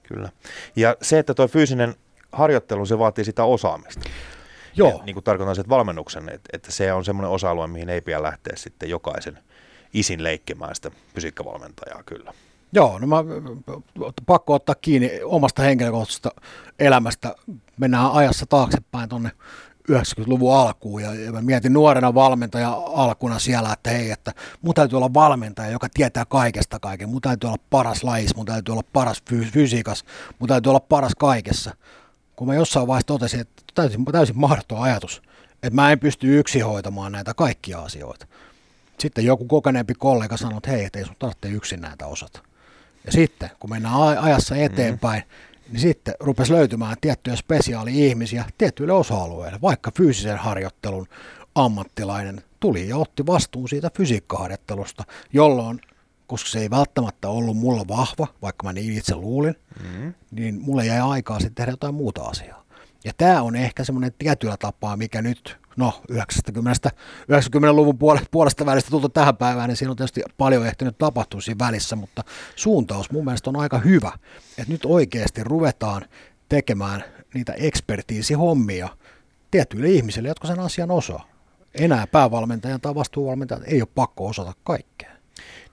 Kyllä. 0.02 0.28
Ja 0.76 0.96
se, 1.02 1.18
että 1.18 1.34
tuo 1.34 1.48
fyysinen 1.48 1.94
harjoittelu, 2.32 2.86
se 2.86 2.98
vaatii 2.98 3.24
sitä 3.24 3.44
osaamista. 3.44 4.10
Joo. 4.76 4.88
Ja, 4.88 5.04
niin 5.04 5.14
kuin 5.14 5.24
tarkoitan 5.24 5.56
sen 5.56 5.68
valmennuksen, 5.68 6.28
että, 6.28 6.50
että 6.52 6.72
se 6.72 6.92
on 6.92 7.04
semmoinen 7.04 7.30
osa-alue, 7.30 7.66
mihin 7.66 7.88
ei 7.88 8.00
pidä 8.00 8.22
lähteä 8.22 8.56
sitten 8.56 8.90
jokaisen 8.90 9.38
isin 9.94 10.22
leikkimään 10.22 10.74
sitä 10.74 10.90
fysiikkavalmentajaa 11.14 12.02
kyllä. 12.02 12.32
Joo, 12.72 12.98
no 12.98 13.06
mä, 13.06 13.16
pakko 14.26 14.54
ottaa 14.54 14.74
kiinni 14.74 15.20
omasta 15.24 15.62
henkilökohtaisesta 15.62 16.30
elämästä. 16.78 17.34
Mennään 17.76 18.12
ajassa 18.12 18.46
taaksepäin 18.46 19.08
tuonne 19.08 19.30
90-luvun 19.92 20.54
alkuun 20.54 21.02
ja, 21.02 21.14
ja 21.14 21.32
mä 21.32 21.42
mietin 21.42 21.72
nuorena 21.72 22.14
valmentaja 22.14 22.82
alkuna 22.86 23.38
siellä, 23.38 23.72
että 23.72 23.90
hei, 23.90 24.10
että 24.10 24.32
mun 24.62 24.74
täytyy 24.74 24.96
olla 24.96 25.14
valmentaja, 25.14 25.70
joka 25.70 25.88
tietää 25.94 26.24
kaikesta 26.24 26.78
kaiken. 26.80 27.08
Mun 27.08 27.20
täytyy 27.20 27.48
olla 27.48 27.62
paras 27.70 28.04
lajis, 28.04 28.36
mun 28.36 28.46
täytyy 28.46 28.72
olla 28.72 28.84
paras 28.92 29.22
fy- 29.30 29.50
fysiikas, 29.52 30.04
mun 30.38 30.48
täytyy 30.48 30.70
olla 30.70 30.80
paras 30.80 31.12
kaikessa. 31.18 31.74
Kun 32.40 32.48
mä 32.48 32.54
jossain 32.54 32.86
vaiheessa 32.86 33.06
totesin, 33.06 33.40
että 33.40 33.62
täysin, 33.74 34.04
täysin 34.04 34.38
mahdoton 34.38 34.82
ajatus, 34.82 35.22
että 35.52 35.74
mä 35.74 35.92
en 35.92 36.00
pysty 36.00 36.38
yksin 36.38 36.64
hoitamaan 36.64 37.12
näitä 37.12 37.34
kaikkia 37.34 37.78
asioita. 37.78 38.26
Sitten 38.98 39.24
joku 39.24 39.44
kokeneempi 39.44 39.94
kollega 39.94 40.36
sanoi, 40.36 40.56
että 40.56 40.70
hei, 40.70 40.84
että 40.84 40.98
ei 40.98 41.04
sun 41.04 41.16
tarvitse 41.18 41.48
yksin 41.48 41.80
näitä 41.80 42.06
osata. 42.06 42.40
Ja 43.06 43.12
sitten, 43.12 43.50
kun 43.58 43.70
mennään 43.70 44.18
ajassa 44.18 44.56
eteenpäin, 44.56 45.22
mm. 45.22 45.72
niin 45.72 45.80
sitten 45.80 46.14
rupesi 46.20 46.52
löytymään 46.52 46.96
tiettyjä 47.00 47.36
spesiaali-ihmisiä 47.36 48.44
tiettyille 48.58 48.92
osa-alueille, 48.92 49.58
vaikka 49.62 49.92
fyysisen 49.96 50.38
harjoittelun 50.38 51.08
ammattilainen 51.54 52.42
tuli 52.60 52.88
ja 52.88 52.96
otti 52.96 53.26
vastuun 53.26 53.68
siitä 53.68 53.90
fysiikkaharjoittelusta, 53.96 55.04
jolloin, 55.32 55.80
koska 56.30 56.50
se 56.50 56.58
ei 56.58 56.70
välttämättä 56.70 57.28
ollut 57.28 57.56
mulla 57.56 57.88
vahva, 57.88 58.26
vaikka 58.42 58.66
mä 58.66 58.72
niin 58.72 58.98
itse 58.98 59.14
luulin, 59.14 59.54
mm. 59.82 60.14
niin 60.30 60.60
mulle 60.60 60.86
jäi 60.86 61.00
aikaa 61.00 61.38
sitten 61.38 61.54
tehdä 61.54 61.72
jotain 61.72 61.94
muuta 61.94 62.22
asiaa. 62.22 62.64
Ja 63.04 63.12
tämä 63.16 63.42
on 63.42 63.56
ehkä 63.56 63.84
semmoinen 63.84 64.12
tietyllä 64.18 64.56
tapaa, 64.56 64.96
mikä 64.96 65.22
nyt 65.22 65.56
no 65.76 66.02
90, 66.08 66.90
90-luvun 67.32 67.98
puolesta 68.30 68.66
välistä 68.66 68.90
tultu 68.90 69.08
tähän 69.08 69.36
päivään, 69.36 69.68
niin 69.68 69.76
siinä 69.76 69.90
on 69.90 69.96
tietysti 69.96 70.22
paljon 70.38 70.66
ehtinyt 70.66 70.98
tapahtua 70.98 71.40
siinä 71.40 71.58
välissä, 71.58 71.96
mutta 71.96 72.24
suuntaus 72.56 73.10
mun 73.10 73.24
mielestä 73.24 73.50
on 73.50 73.56
aika 73.56 73.78
hyvä, 73.78 74.12
että 74.58 74.72
nyt 74.72 74.84
oikeasti 74.84 75.44
ruvetaan 75.44 76.04
tekemään 76.48 77.04
niitä 77.34 77.52
ekspertiisihommia 77.52 78.88
tietyille 79.50 79.88
ihmisille, 79.88 80.28
jotka 80.28 80.48
sen 80.48 80.60
asian 80.60 80.90
osaa. 80.90 81.26
Enää 81.74 82.06
päävalmentajan 82.06 82.80
tai 82.80 82.94
vastuuvalmentajan 82.94 83.64
ei 83.66 83.82
ole 83.82 83.88
pakko 83.94 84.26
osata 84.26 84.52
kaikkea. 84.64 85.19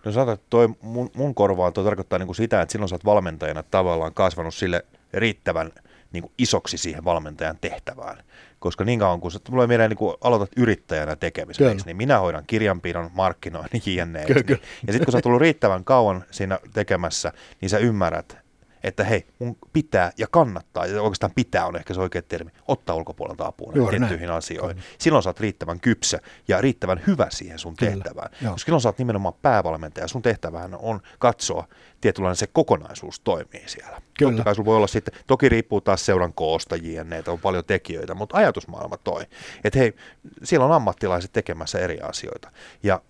No 0.08 0.14
sanotaan, 0.14 0.34
että 0.34 0.48
toi 0.50 0.70
mun, 0.82 1.10
mun 1.16 1.36
korvaan 1.36 1.74
toi 1.74 1.84
tarkoittaa 1.84 2.20
niin 2.20 2.28
kuin 2.28 2.36
sitä, 2.36 2.62
että 2.62 2.72
silloin 2.72 2.90
sä 2.90 2.96
oot 2.96 3.06
valmentajana 3.06 3.64
tavallaan 3.64 4.14
kasvanut 4.14 4.54
sille 4.54 4.86
riittävän 5.14 5.72
niin 6.12 6.22
kuin 6.22 6.32
isoksi 6.38 6.78
siihen 6.78 7.06
valmentajan 7.06 7.58
tehtävään. 7.62 8.18
Koska 8.60 8.84
niin 8.84 9.00
kauan 9.00 9.20
kun 9.20 9.32
sä 9.32 9.40
tulee 9.40 9.68
mieleen 9.68 9.90
niin 9.90 9.98
kun 9.98 10.18
aloitat 10.22 10.50
yrittäjänä 10.58 11.16
tekemisen, 11.16 11.80
niin 11.86 11.98
minä 11.98 12.20
hoidan 12.20 12.44
kirjanpidon, 12.48 13.10
markkinoinnin, 13.14 13.82
jne. 13.86 14.26
Niin, 14.26 14.60
ja 14.88 14.94
sitten 14.94 15.06
kun 15.06 15.12
sä 15.12 15.18
oot 15.18 15.24
tullut 15.24 15.42
riittävän 15.42 15.84
kauan 15.84 16.24
siinä 16.32 16.60
tekemässä, 16.74 17.32
niin 17.62 17.70
sä 17.70 17.78
ymmärrät, 17.78 18.38
että 18.84 19.04
hei, 19.04 19.28
mun 19.40 19.58
pitää 19.74 20.12
ja 20.18 20.28
kannattaa, 20.28 20.86
ja 20.86 21.02
oikeastaan 21.02 21.32
pitää 21.36 21.66
on 21.66 21.76
ehkä 21.76 21.94
se 21.94 22.02
oikea 22.02 22.22
termi, 22.22 22.52
ottaa 22.68 22.96
ulkopuolelta 22.96 23.46
apua 23.46 23.74
tiettyihin 23.90 24.32
asioihin. 24.32 24.78
Kyllä. 24.78 24.90
Silloin 24.98 25.24
sä 25.24 25.30
oot 25.30 25.40
riittävän 25.40 25.80
kypsä 25.80 26.20
ja 26.48 26.62
riittävän 26.62 27.02
hyvä 27.08 27.28
siihen 27.30 27.60
sun 27.60 27.76
Kyllä. 27.76 27.92
tehtävään. 27.92 28.30
Joo. 28.42 28.52
Koska 28.52 28.66
silloin 28.66 28.82
sä 28.82 28.90
oot 28.90 28.98
nimenomaan 28.98 29.34
päävalmentaja, 29.42 30.08
sun 30.08 30.22
tehtävähän 30.22 30.76
on 30.80 31.00
katsoa 31.20 31.68
tietynlainen 32.02 32.36
se 32.36 32.48
kokonaisuus 32.48 33.20
toimii 33.20 33.64
siellä. 33.66 34.02
Kyllä. 34.18 34.32
Totta 34.32 34.44
kai 34.44 34.56
sulla 34.56 34.66
voi 34.66 34.76
olla 34.76 34.88
sitten, 34.88 35.14
toki 35.28 35.50
riippuu 35.50 35.82
taas 35.82 36.06
seuran 36.06 36.34
koosta 36.34 36.76
jne, 36.76 37.24
on 37.28 37.40
paljon 37.40 37.66
tekijöitä, 37.66 38.14
mutta 38.14 38.38
ajatusmaailma 38.38 38.98
toi, 38.98 39.24
että 39.64 39.80
hei, 39.80 39.96
siellä 40.44 40.66
on 40.66 40.72
ammattilaiset 40.72 41.32
tekemässä 41.34 41.80
eri 41.80 42.00
asioita. 42.02 42.52
Ja 42.84 43.02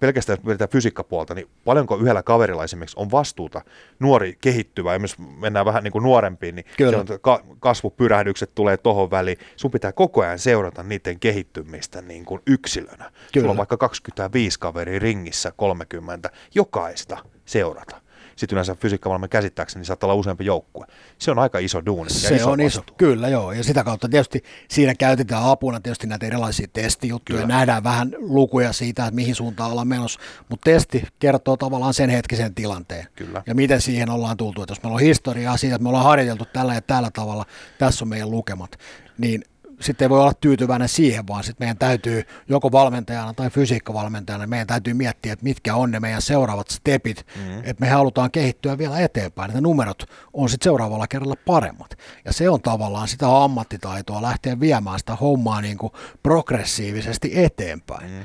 pelkästään 0.00 0.38
jos 0.38 0.44
mietitään 0.44 0.70
fysiikkapuolta, 0.70 1.34
niin 1.34 1.48
paljonko 1.64 1.96
yhdellä 1.96 2.22
kaverilla 2.22 2.64
esimerkiksi 2.64 2.96
on 3.00 3.10
vastuuta 3.10 3.60
nuori 3.98 4.36
kehittyvä, 4.40 4.92
ja 4.92 4.98
myös 4.98 5.18
mennään 5.18 5.66
vähän 5.66 5.84
niin 5.84 5.92
kuin 5.92 6.02
nuorempiin, 6.02 6.54
niin 6.54 6.64
Kyllä. 6.76 7.04
ka- 7.20 7.44
kasvupyrähdykset 7.60 8.54
tulee 8.54 8.76
tohon 8.76 9.10
väliin. 9.10 9.38
Sun 9.56 9.70
pitää 9.70 9.92
koko 9.92 10.22
ajan 10.22 10.38
seurata 10.38 10.82
niiden 10.82 11.20
kehittymistä 11.20 12.02
niin 12.02 12.24
kuin 12.24 12.42
yksilönä. 12.46 13.10
Kyllä. 13.32 13.42
Sulla 13.42 13.50
on 13.50 13.56
vaikka 13.56 13.76
25 13.76 14.58
kaveri 14.60 14.98
ringissä, 14.98 15.52
30, 15.56 16.30
jokaista 16.54 17.18
seurata 17.44 18.00
sitten 18.36 18.56
yleensä 18.56 18.74
fysiikkavalmentajan 18.74 19.42
käsittääkseni 19.42 19.80
niin 19.80 19.86
saattaa 19.86 20.06
olla 20.06 20.20
useampi 20.20 20.44
joukkue. 20.44 20.86
Se 21.18 21.30
on 21.30 21.38
aika 21.38 21.58
iso 21.58 21.86
duuni 21.86 22.10
Se 22.10 22.36
iso 22.36 22.44
on 22.50 22.50
vastuu. 22.50 22.66
iso, 22.66 22.82
kyllä 22.96 23.28
joo. 23.28 23.52
Ja 23.52 23.64
sitä 23.64 23.84
kautta 23.84 24.08
tietysti 24.08 24.42
siinä 24.68 24.94
käytetään 24.94 25.44
apuna 25.44 25.80
tietysti 25.80 26.06
näitä 26.06 26.26
erilaisia 26.26 26.66
testijuttuja. 26.72 27.36
Kyllä. 27.36 27.54
Nähdään 27.54 27.84
vähän 27.84 28.14
lukuja 28.18 28.72
siitä, 28.72 29.02
että 29.06 29.14
mihin 29.14 29.34
suuntaan 29.34 29.70
ollaan 29.70 29.88
menossa. 29.88 30.20
Mutta 30.48 30.64
testi 30.64 31.04
kertoo 31.18 31.56
tavallaan 31.56 31.94
sen 31.94 32.10
hetkisen 32.10 32.54
tilanteen. 32.54 33.06
Kyllä. 33.16 33.42
Ja 33.46 33.54
miten 33.54 33.80
siihen 33.80 34.10
ollaan 34.10 34.36
tultu. 34.36 34.62
Että 34.62 34.72
jos 34.72 34.82
meillä 34.82 34.94
on 34.94 35.00
historiaa 35.00 35.56
siitä, 35.56 35.76
että 35.76 35.82
me 35.82 35.88
ollaan 35.88 36.04
harjoiteltu 36.04 36.44
tällä 36.52 36.74
ja 36.74 36.80
tällä 36.82 37.10
tavalla, 37.10 37.46
tässä 37.78 38.04
on 38.04 38.08
meidän 38.08 38.30
lukemat, 38.30 38.78
niin 39.18 39.44
sitten 39.80 40.04
ei 40.04 40.10
voi 40.10 40.20
olla 40.20 40.32
tyytyväinen 40.34 40.88
siihen, 40.88 41.28
vaan 41.28 41.44
sitten 41.44 41.64
meidän 41.64 41.78
täytyy 41.78 42.22
joko 42.48 42.72
valmentajana 42.72 43.34
tai 43.34 43.50
fysiikkavalmentajana, 43.50 44.46
meidän 44.46 44.66
täytyy 44.66 44.94
miettiä, 44.94 45.32
että 45.32 45.44
mitkä 45.44 45.74
on 45.74 45.90
ne 45.90 46.00
meidän 46.00 46.22
seuraavat 46.22 46.68
stepit, 46.68 47.26
mm-hmm. 47.36 47.58
että 47.58 47.80
me 47.80 47.88
halutaan 47.88 48.30
kehittyä 48.30 48.78
vielä 48.78 49.00
eteenpäin, 49.00 49.50
että 49.50 49.60
numerot 49.60 50.02
on 50.32 50.48
sitten 50.48 50.64
seuraavalla 50.64 51.06
kerralla 51.06 51.36
paremmat. 51.46 51.98
Ja 52.24 52.32
se 52.32 52.50
on 52.50 52.60
tavallaan 52.60 53.08
sitä 53.08 53.44
ammattitaitoa 53.44 54.22
lähteä 54.22 54.60
viemään 54.60 54.98
sitä 54.98 55.14
hommaa 55.14 55.60
niin 55.60 55.78
kuin 55.78 55.92
progressiivisesti 56.22 57.30
eteenpäin. 57.34 58.10
Mm-hmm. 58.10 58.24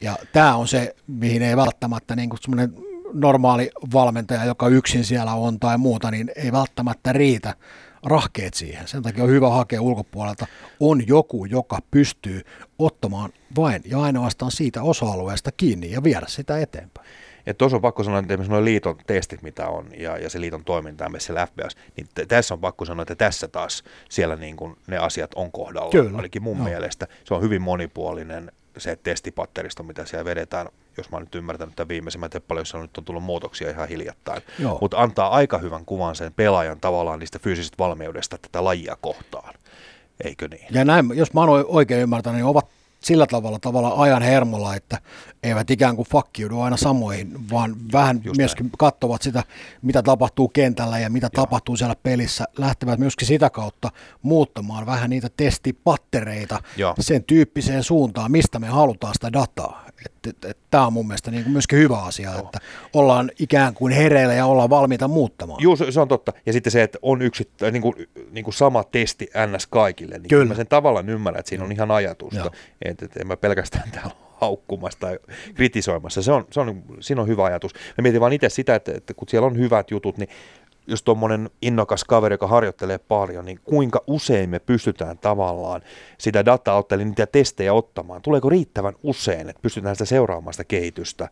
Ja 0.00 0.16
tämä 0.32 0.56
on 0.56 0.68
se, 0.68 0.94
mihin 1.06 1.42
ei 1.42 1.56
välttämättä 1.56 2.16
niin 2.16 2.30
kuin 2.30 2.38
normaali 3.12 3.70
valmentaja, 3.92 4.44
joka 4.44 4.68
yksin 4.68 5.04
siellä 5.04 5.34
on 5.34 5.60
tai 5.60 5.78
muuta, 5.78 6.10
niin 6.10 6.30
ei 6.36 6.52
välttämättä 6.52 7.12
riitä 7.12 7.54
rahkeet 8.02 8.54
siihen. 8.54 8.88
Sen 8.88 9.02
takia 9.02 9.24
on 9.24 9.30
hyvä 9.30 9.48
hakea 9.48 9.82
ulkopuolelta. 9.82 10.46
On 10.80 11.08
joku, 11.08 11.44
joka 11.44 11.78
pystyy 11.90 12.42
ottamaan 12.78 13.30
vain 13.56 13.82
ja 13.84 14.00
ainoastaan 14.00 14.50
siitä 14.50 14.82
osa-alueesta 14.82 15.52
kiinni 15.52 15.90
ja 15.90 16.02
viedä 16.02 16.26
sitä 16.28 16.58
eteenpäin. 16.58 17.08
Ja 17.46 17.54
tuossa 17.54 17.76
on 17.76 17.82
pakko 17.82 18.04
sanoa, 18.04 18.18
että 18.18 18.34
esimerkiksi 18.34 18.52
nuo 18.52 18.64
liiton 18.64 18.96
testit, 19.06 19.42
mitä 19.42 19.68
on, 19.68 19.88
ja, 19.98 20.18
ja 20.18 20.30
se 20.30 20.40
liiton 20.40 20.64
toiminta 20.64 21.08
myös 21.08 21.24
siellä 21.24 21.46
FBS, 21.46 21.76
niin 21.96 22.08
t- 22.14 22.28
tässä 22.28 22.54
on 22.54 22.60
pakko 22.60 22.84
sanoa, 22.84 23.02
että 23.02 23.14
tässä 23.14 23.48
taas 23.48 23.84
siellä 24.08 24.36
niin 24.36 24.56
kuin 24.56 24.76
ne 24.86 24.98
asiat 24.98 25.30
on 25.34 25.52
kohdalla. 25.52 25.90
Kyllä. 25.90 26.16
Ainakin 26.16 26.42
mun 26.42 26.58
no. 26.58 26.64
mielestä 26.64 27.06
se 27.24 27.34
on 27.34 27.42
hyvin 27.42 27.62
monipuolinen 27.62 28.52
se 28.80 28.96
testipatteristo, 29.02 29.82
mitä 29.82 30.04
siellä 30.04 30.24
vedetään, 30.24 30.68
jos 30.96 31.10
mä 31.10 31.16
oon 31.16 31.22
nyt 31.22 31.34
ymmärtänyt 31.34 31.76
tiedä 32.30 32.44
paljon, 32.48 32.60
jos 32.60 32.74
nyt 32.74 32.98
on 32.98 33.04
tullut 33.04 33.22
muutoksia 33.22 33.70
ihan 33.70 33.88
hiljattain, 33.88 34.42
mutta 34.80 35.02
antaa 35.02 35.28
aika 35.28 35.58
hyvän 35.58 35.84
kuvan 35.84 36.16
sen 36.16 36.32
pelaajan 36.32 36.80
tavallaan 36.80 37.18
niistä 37.18 37.38
fyysisistä 37.38 37.78
valmiudesta 37.78 38.38
tätä 38.38 38.64
lajia 38.64 38.96
kohtaan. 39.00 39.54
Eikö 40.24 40.48
niin? 40.48 40.66
Ja 40.70 40.84
näin, 40.84 41.10
jos 41.14 41.32
mä 41.32 41.40
oon 41.40 41.64
oikein 41.68 42.00
ymmärtänyt, 42.00 42.36
niin 42.36 42.46
ovat 42.46 42.66
sillä 43.00 43.26
tavalla 43.26 43.58
tavalla 43.58 43.92
ajan 44.02 44.22
hermolla, 44.22 44.74
että 44.74 44.98
eivät 45.42 45.70
ikään 45.70 45.96
kuin 45.96 46.08
fakkiudu 46.08 46.60
aina 46.60 46.76
samoihin, 46.76 47.50
vaan 47.50 47.76
vähän 47.92 48.20
Just 48.24 48.36
myöskin 48.38 48.64
näin. 48.66 48.72
katsovat 48.78 49.22
sitä, 49.22 49.42
mitä 49.82 50.02
tapahtuu 50.02 50.48
kentällä 50.48 50.98
ja 50.98 51.10
mitä 51.10 51.30
Joo. 51.34 51.44
tapahtuu 51.44 51.76
siellä 51.76 51.96
pelissä. 52.02 52.44
Lähtevät 52.58 52.98
myöskin 52.98 53.28
sitä 53.28 53.50
kautta 53.50 53.90
muuttamaan 54.22 54.86
vähän 54.86 55.10
niitä 55.10 55.28
testipattereita 55.36 56.62
Joo. 56.76 56.94
sen 57.00 57.24
tyyppiseen 57.24 57.82
suuntaan, 57.82 58.32
mistä 58.32 58.58
me 58.58 58.66
halutaan 58.66 59.14
sitä 59.14 59.32
dataa. 59.32 59.87
Tämä 60.70 60.86
on 60.86 60.92
mun 60.92 61.06
mielestä 61.06 61.30
niin 61.30 61.42
kuin 61.42 61.52
myöskin 61.52 61.78
hyvä 61.78 61.98
asia, 61.98 62.30
Joo. 62.30 62.38
että 62.38 62.58
ollaan 62.92 63.30
ikään 63.38 63.74
kuin 63.74 63.92
hereillä 63.92 64.34
ja 64.34 64.46
ollaan 64.46 64.70
valmiita 64.70 65.08
muuttamaan. 65.08 65.62
Joo, 65.62 65.76
se 65.76 66.00
on 66.00 66.08
totta. 66.08 66.32
Ja 66.46 66.52
sitten 66.52 66.70
se, 66.70 66.82
että 66.82 66.98
on 67.02 67.22
yksi, 67.22 67.50
niin 67.72 67.82
kuin, 67.82 67.94
niin 68.30 68.44
kuin 68.44 68.54
sama 68.54 68.84
testi 68.84 69.30
NS 69.46 69.66
kaikille, 69.66 70.18
niin 70.18 70.28
kyllä. 70.28 70.44
mä 70.44 70.54
sen 70.54 70.66
tavallaan 70.66 71.08
ymmärrän, 71.08 71.40
että 71.40 71.48
siinä 71.48 71.64
on 71.64 71.72
ihan 71.72 71.90
ajatusta, 71.90 72.50
että, 72.82 73.04
että 73.04 73.20
en 73.20 73.26
mä 73.26 73.36
pelkästään 73.36 73.90
täällä 73.94 74.28
haukkumassa 74.40 74.98
tai 74.98 75.18
kritisoimassa. 75.54 76.22
Se 76.22 76.32
on, 76.32 76.46
se 76.50 76.60
on, 76.60 76.82
siinä 77.00 77.22
on 77.22 77.28
hyvä 77.28 77.44
ajatus. 77.44 77.74
Mä 77.74 78.02
mietin 78.02 78.20
vaan 78.20 78.32
itse 78.32 78.48
sitä, 78.48 78.74
että, 78.74 78.92
että 78.96 79.14
kun 79.14 79.28
siellä 79.28 79.46
on 79.46 79.58
hyvät 79.58 79.90
jutut, 79.90 80.18
niin 80.18 80.28
jos 80.88 81.02
tuommoinen 81.02 81.50
innokas 81.62 82.04
kaveri, 82.04 82.34
joka 82.34 82.46
harjoittelee 82.46 82.98
paljon, 82.98 83.44
niin 83.44 83.60
kuinka 83.64 84.02
usein 84.06 84.50
me 84.50 84.58
pystytään 84.58 85.18
tavallaan 85.18 85.82
sitä 86.18 86.44
dataa 86.44 86.76
ottamaan, 86.76 87.08
niitä 87.08 87.26
testejä 87.26 87.74
ottamaan? 87.74 88.22
Tuleeko 88.22 88.48
riittävän 88.48 88.94
usein, 89.02 89.48
että 89.48 89.62
pystytään 89.62 89.94
sitä 89.96 90.04
seuraamaan 90.04 90.54
sitä 90.54 90.64
kehitystä? 90.64 91.28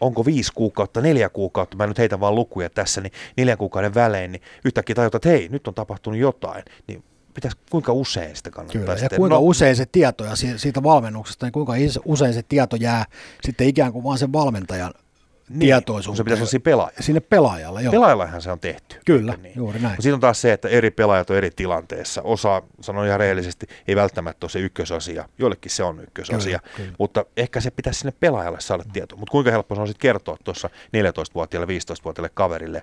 Onko 0.00 0.24
viisi 0.24 0.52
kuukautta, 0.54 1.00
neljä 1.00 1.28
kuukautta, 1.28 1.76
mä 1.76 1.86
nyt 1.86 1.98
heitän 1.98 2.20
vaan 2.20 2.34
lukuja 2.34 2.70
tässä, 2.70 3.00
niin 3.00 3.12
neljän 3.36 3.58
kuukauden 3.58 3.94
välein, 3.94 4.32
niin 4.32 4.42
yhtäkkiä 4.64 4.94
tajutaan, 4.94 5.18
että 5.18 5.28
hei, 5.28 5.48
nyt 5.48 5.68
on 5.68 5.74
tapahtunut 5.74 6.18
jotain, 6.20 6.64
niin 6.86 7.04
pitäisi, 7.34 7.56
kuinka 7.70 7.92
usein 7.92 8.36
sitä 8.36 8.50
kannattaa 8.50 8.80
Kyllä, 8.80 8.96
sitten? 8.96 9.16
ja 9.16 9.18
kuinka 9.18 9.34
no, 9.34 9.42
usein 9.42 9.76
se 9.76 9.86
tieto 9.86 10.24
ja 10.24 10.36
siitä 10.56 10.82
valmennuksesta, 10.82 11.46
niin 11.46 11.52
kuinka 11.52 11.72
usein 12.04 12.34
se 12.34 12.42
tieto 12.48 12.76
jää 12.76 13.04
sitten 13.42 13.66
ikään 13.66 13.92
kuin 13.92 14.04
vaan 14.04 14.18
sen 14.18 14.32
valmentajan 14.32 14.94
niin, 15.48 15.60
tietoisuuteen. 15.60 16.16
Se 16.16 16.24
pitäisi 16.24 16.42
olla 16.42 16.50
siinä 16.50 16.62
pelaajalle. 16.62 17.02
Sinne 17.02 17.20
pelaajalle, 17.20 17.82
joo. 17.82 17.90
Pelaajallahan 17.90 18.42
se 18.42 18.50
on 18.50 18.60
tehty. 18.60 18.96
Kyllä, 19.04 19.34
niin. 19.42 19.52
juuri 19.56 19.78
näin. 19.78 19.94
Sitten 19.96 20.14
on 20.14 20.20
taas 20.20 20.40
se, 20.40 20.52
että 20.52 20.68
eri 20.68 20.90
pelaajat 20.90 21.30
on 21.30 21.36
eri 21.36 21.50
tilanteessa. 21.50 22.22
Osa, 22.22 22.62
sanon 22.80 23.06
ihan 23.06 23.20
rehellisesti, 23.20 23.66
ei 23.88 23.96
välttämättä 23.96 24.44
ole 24.44 24.50
se 24.50 24.58
ykkösasia. 24.58 25.28
Joillekin 25.38 25.70
se 25.70 25.84
on 25.84 26.00
ykkösasia. 26.00 26.58
Kyllä, 26.58 26.76
kyllä. 26.76 26.92
Mutta 26.98 27.24
ehkä 27.36 27.60
se 27.60 27.70
pitäisi 27.70 28.00
sinne 28.00 28.12
pelaajalle 28.20 28.60
saada 28.60 28.84
tieto. 28.92 29.16
Mutta 29.16 29.30
kuinka 29.30 29.50
helppo 29.50 29.74
se 29.74 29.80
on 29.80 29.86
sitten 29.86 30.02
kertoa 30.02 30.36
tuossa 30.44 30.68
14-vuotiaalle, 30.68 31.66
15-vuotiaalle 31.66 32.30
kaverille, 32.34 32.82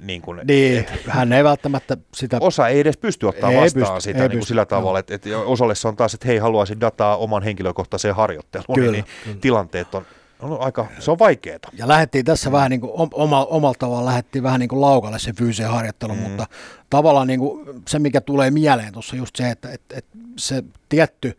niin 0.00 0.22
kuin, 0.22 0.40
Niin, 0.44 0.86
hän 1.08 1.32
ei 1.32 1.44
välttämättä 1.44 1.96
sitä... 2.14 2.38
Osa 2.40 2.68
ei 2.68 2.80
edes 2.80 2.96
pysty 2.96 3.26
ottaa 3.26 3.50
Ei 3.50 3.60
vastaan 3.60 3.94
pysty, 3.94 4.00
sitä 4.00 4.18
ei 4.18 4.22
niin 4.22 4.30
kuin 4.30 4.38
pysty, 4.38 4.48
sillä 4.48 4.66
tavalla, 4.66 4.98
että, 4.98 5.14
että 5.14 5.38
osalle 5.38 5.74
se 5.74 5.88
on 5.88 5.96
taas, 5.96 6.14
että 6.14 6.26
hei, 6.26 6.38
haluaisin 6.38 6.80
dataa 6.80 7.16
oman 7.16 7.42
henkilökohtaiseen 7.42 8.14
harjoitteluun, 8.14 8.74
Kyllä, 8.74 8.92
niin 8.92 9.04
kyllä. 9.24 9.38
tilanteet 9.40 9.94
on, 9.94 10.06
on 10.40 10.60
aika, 10.60 10.86
se 10.98 11.10
on 11.10 11.18
vaikeaa. 11.18 11.58
Ja 11.72 11.88
lähdettiin 11.88 12.24
tässä 12.24 12.52
vähän 12.52 12.70
niin 12.70 12.80
kuin 12.80 12.92
oma, 13.12 13.44
omalla 13.44 13.76
tavalla 13.78 14.04
lähdettiin 14.04 14.42
vähän 14.42 14.60
niin 14.60 14.68
kuin 14.68 14.80
laukalle 14.80 15.18
se 15.18 15.32
fyysinen 15.32 15.70
harjoittelu, 15.70 16.14
mm. 16.14 16.20
mutta 16.20 16.46
tavallaan 16.90 17.26
niin 17.26 17.40
kuin 17.40 17.82
se, 17.88 17.98
mikä 17.98 18.20
tulee 18.20 18.50
mieleen 18.50 18.92
tuossa 18.92 19.16
just 19.16 19.36
se, 19.36 19.50
että, 19.50 19.70
että, 19.72 19.98
että 19.98 20.18
se 20.36 20.64
tietty 20.88 21.38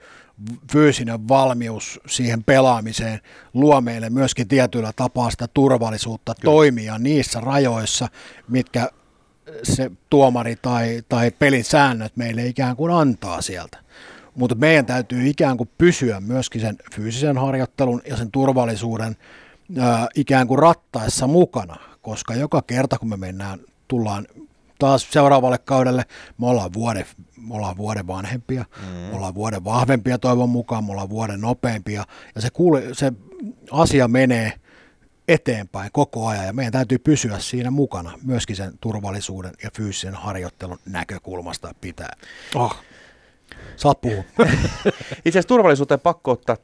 fyysinen 0.72 1.28
valmius 1.28 2.00
siihen 2.08 2.44
pelaamiseen 2.44 3.20
luo 3.54 3.82
meille 3.82 4.10
myöskin 4.10 4.48
tietyllä 4.48 4.94
tapaa 4.96 5.32
sitä 5.32 5.48
turvallisuutta 5.54 6.36
Kyllä. 6.36 6.52
toimia 6.52 6.98
niissä 6.98 7.40
rajoissa, 7.40 8.08
mitkä 8.48 8.90
se 9.64 9.92
tuomari 10.10 10.56
tai, 10.56 11.02
tai 11.10 11.32
pelin 11.32 11.64
säännöt 11.64 12.18
meille 12.18 12.46
ikään 12.46 12.76
kuin 12.76 12.94
antaa 12.94 13.42
sieltä. 13.42 13.78
Mutta 14.36 14.56
meidän 14.56 14.86
täytyy 14.86 15.28
ikään 15.28 15.58
kuin 15.58 15.70
pysyä 15.78 16.20
myöskin 16.20 16.62
sen 16.62 16.78
fyysisen 16.96 17.38
harjoittelun 17.38 18.02
ja 18.10 18.18
sen 18.18 18.32
turvallisuuden 18.32 19.16
ää, 19.80 20.08
ikään 20.16 20.48
kuin 20.48 20.60
rattaessa 20.60 21.28
mukana, 21.28 21.76
koska 22.02 22.36
joka 22.36 22.62
kerta 22.62 22.98
kun 22.98 23.10
me 23.10 23.18
mennään, 23.18 23.60
tullaan 23.88 24.28
taas 24.80 25.08
seuraavalle 25.12 25.58
kaudelle, 25.58 26.06
me 26.38 26.48
ollaan 26.48 26.74
vuoden, 26.74 27.06
me 27.48 27.56
ollaan 27.56 27.78
vuoden 27.78 28.08
vanhempia, 28.08 28.66
mm. 28.82 28.94
me 28.94 29.16
ollaan 29.16 29.36
vuoden 29.36 29.64
vahvempia 29.64 30.18
toivon 30.18 30.50
mukaan, 30.50 30.84
me 30.84 30.92
ollaan 30.92 31.10
vuoden 31.10 31.42
nopeampia 31.42 32.04
ja 32.36 32.42
se, 32.42 32.50
kuule, 32.50 32.84
se 32.94 33.14
asia 33.72 34.08
menee 34.08 34.54
eteenpäin 35.28 35.90
koko 35.94 36.28
ajan 36.28 36.46
ja 36.46 36.54
meidän 36.54 36.72
täytyy 36.72 36.98
pysyä 36.98 37.40
siinä 37.40 37.72
mukana 37.72 38.12
myöskin 38.24 38.56
sen 38.56 38.74
turvallisuuden 38.82 39.52
ja 39.64 39.70
fyysisen 39.78 40.14
harjoittelun 40.14 40.80
näkökulmasta 40.86 41.76
pitää. 41.82 42.14
Oh. 42.56 42.76
Saat 43.76 44.02
puhua. 44.02 44.24
Itse 45.26 45.30
asiassa 45.30 45.48
turvallisuuteen 45.48 46.00
pakko 46.00 46.32
ottaa, 46.32 46.58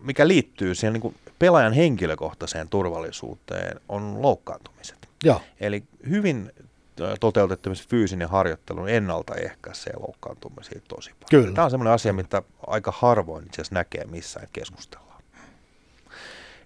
mikä 0.00 0.28
liittyy 0.28 0.74
siihen 0.74 0.92
niin 0.92 1.14
pelaajan 1.38 1.72
henkilökohtaiseen 1.72 2.68
turvallisuuteen, 2.68 3.80
on 3.88 4.22
loukkaantumiset. 4.22 5.08
Joo, 5.24 5.40
Eli 5.60 5.84
hyvin 6.08 6.52
toteutettu 7.20 7.70
fyysinen 7.88 8.28
harjoittelu 8.28 8.86
ennaltaehkäisee 8.86 9.92
loukkaantumisia 9.96 10.80
tosi 10.88 11.10
paljon. 11.10 11.28
Kyllä. 11.30 11.54
Tämä 11.54 11.64
on 11.64 11.70
sellainen 11.70 11.94
asia, 11.94 12.12
mitä 12.12 12.42
aika 12.66 12.92
harvoin 12.96 13.46
itse 13.46 13.62
asiassa 13.62 13.74
näkee 13.74 14.04
missään 14.04 14.48
keskustellaan. 14.52 15.22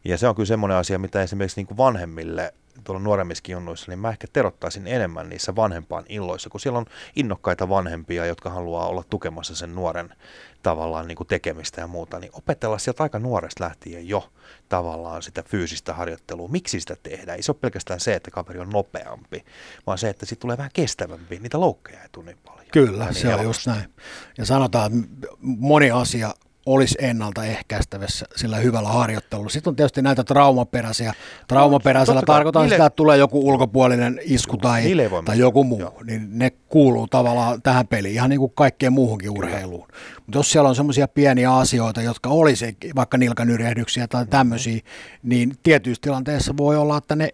Ja 0.05 0.19
se 0.19 0.29
on 0.29 0.35
kyllä 0.35 0.47
semmoinen 0.47 0.79
asia, 0.79 0.99
mitä 0.99 1.23
esimerkiksi 1.23 1.59
niin 1.61 1.67
kuin 1.67 1.77
vanhemmille 1.79 2.55
tuolla 2.85 3.03
nuoremmissakin 3.03 3.53
junnuissa, 3.53 3.91
niin 3.91 3.99
mä 3.99 4.11
ehkä 4.11 4.27
terottaisin 4.33 4.87
enemmän 4.87 5.29
niissä 5.29 5.57
vanhempaan 5.57 6.05
illoissa, 6.09 6.51
kun 6.51 6.61
siellä 6.61 6.79
on 6.79 6.87
innokkaita 7.17 7.69
vanhempia, 7.69 8.27
jotka 8.27 8.51
haluaa 8.51 8.87
olla 8.87 9.05
tukemassa 9.11 9.57
sen 9.57 9.75
nuoren 9.75 10.15
tavallaan 10.63 11.09
niin 11.09 11.17
kuin 11.17 11.27
tekemistä 11.27 11.81
ja 11.81 11.87
muuta, 11.87 12.19
niin 12.19 12.31
opetella 12.35 12.79
sieltä 12.79 13.03
aika 13.03 13.19
nuoresta 13.19 13.65
lähtien 13.65 14.09
jo 14.09 14.33
tavallaan 14.69 15.23
sitä 15.23 15.43
fyysistä 15.43 15.95
harjoittelua. 15.95 16.49
Miksi 16.49 16.81
sitä 16.81 16.97
tehdään? 17.03 17.37
Ei 17.37 17.43
se 17.43 17.53
ole 17.53 17.59
pelkästään 17.61 18.01
se, 18.01 18.15
että 18.15 18.31
kaveri 18.31 18.59
on 18.59 18.71
nopeampi, 18.71 19.45
vaan 19.87 19.99
se, 19.99 20.09
että 20.09 20.27
siitä 20.27 20.41
tulee 20.41 20.57
vähän 20.57 20.71
kestävämpi. 20.75 21.39
Niitä 21.39 21.61
loukkeja 21.61 22.03
ei 22.03 22.09
tule 22.13 22.25
niin 22.25 22.39
paljon. 22.45 22.67
Kyllä, 22.73 23.05
niin 23.05 23.15
se 23.15 23.35
on 23.35 23.45
just 23.45 23.67
näin. 23.67 23.95
Ja 24.39 24.45
sanotaan, 24.45 24.93
että 25.05 25.27
moni 25.41 25.91
asia 25.91 26.35
olisi 26.67 26.99
ennaltaehkäistävissä 27.01 28.27
sillä 28.37 28.57
hyvällä 28.57 28.89
harjoittelulla. 28.89 29.49
Sitten 29.49 29.71
on 29.71 29.77
tietysti 29.77 30.03
näitä 30.03 30.25
traumaperäisiä. 30.25 31.15
Traumaperäisellä 31.49 32.21
kai. 32.21 32.37
tarkoitan 32.37 32.63
Niille- 32.63 32.75
sitä, 32.75 32.87
että 32.87 32.97
tulee 32.97 33.17
joku 33.17 33.49
ulkopuolinen 33.49 34.21
isku 34.25 34.57
tai, 34.57 34.83
tai 35.25 35.39
joku 35.39 35.65
muu. 35.65 35.81
Joo. 35.81 35.95
Niin 36.05 36.29
ne 36.39 36.51
kuuluu 36.51 37.07
tavallaan 37.07 37.63
tähän 37.63 37.87
peliin, 37.87 38.15
ihan 38.15 38.31
niin 38.31 38.41
kuin 38.41 38.53
kaikkeen 38.55 38.93
muuhunkin 38.93 39.31
urheiluun. 39.31 39.89
Mutta 40.17 40.39
jos 40.39 40.53
siellä 40.53 40.69
on 40.69 40.77
semmoisia 40.77 41.09
pieniä 41.09 41.55
asioita, 41.57 42.03
jotka 42.03 42.31
olisi 42.31 42.77
vaikka 42.97 43.19
nilkanyrjehdyksiä 43.19 44.09
tai 44.09 44.27
tämmöisiä, 44.27 44.81
niin 45.23 45.53
tietyissä 45.63 46.01
tilanteissa 46.03 46.57
voi 46.57 46.77
olla, 46.77 46.99
että 46.99 47.17
ne 47.17 47.29